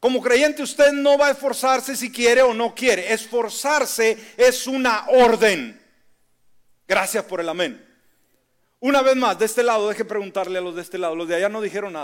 Como 0.00 0.22
creyente 0.22 0.62
usted 0.62 0.92
no 0.92 1.18
va 1.18 1.28
a 1.28 1.30
esforzarse 1.32 1.94
si 1.94 2.10
quiere 2.10 2.40
o 2.40 2.54
no 2.54 2.74
quiere. 2.74 3.12
Esforzarse 3.12 4.16
es 4.38 4.66
una 4.66 5.06
orden. 5.08 5.78
Gracias 6.88 7.24
por 7.24 7.40
el 7.40 7.48
amén. 7.50 7.86
Una 8.80 9.02
vez 9.02 9.14
más, 9.14 9.38
de 9.38 9.44
este 9.44 9.62
lado, 9.62 9.88
deje 9.88 10.06
preguntarle 10.06 10.58
a 10.58 10.62
los 10.62 10.74
de 10.74 10.82
este 10.82 10.98
lado. 10.98 11.14
Los 11.14 11.28
de 11.28 11.36
allá 11.36 11.50
no 11.50 11.60
dijeron 11.60 11.92
nada. 11.92 12.02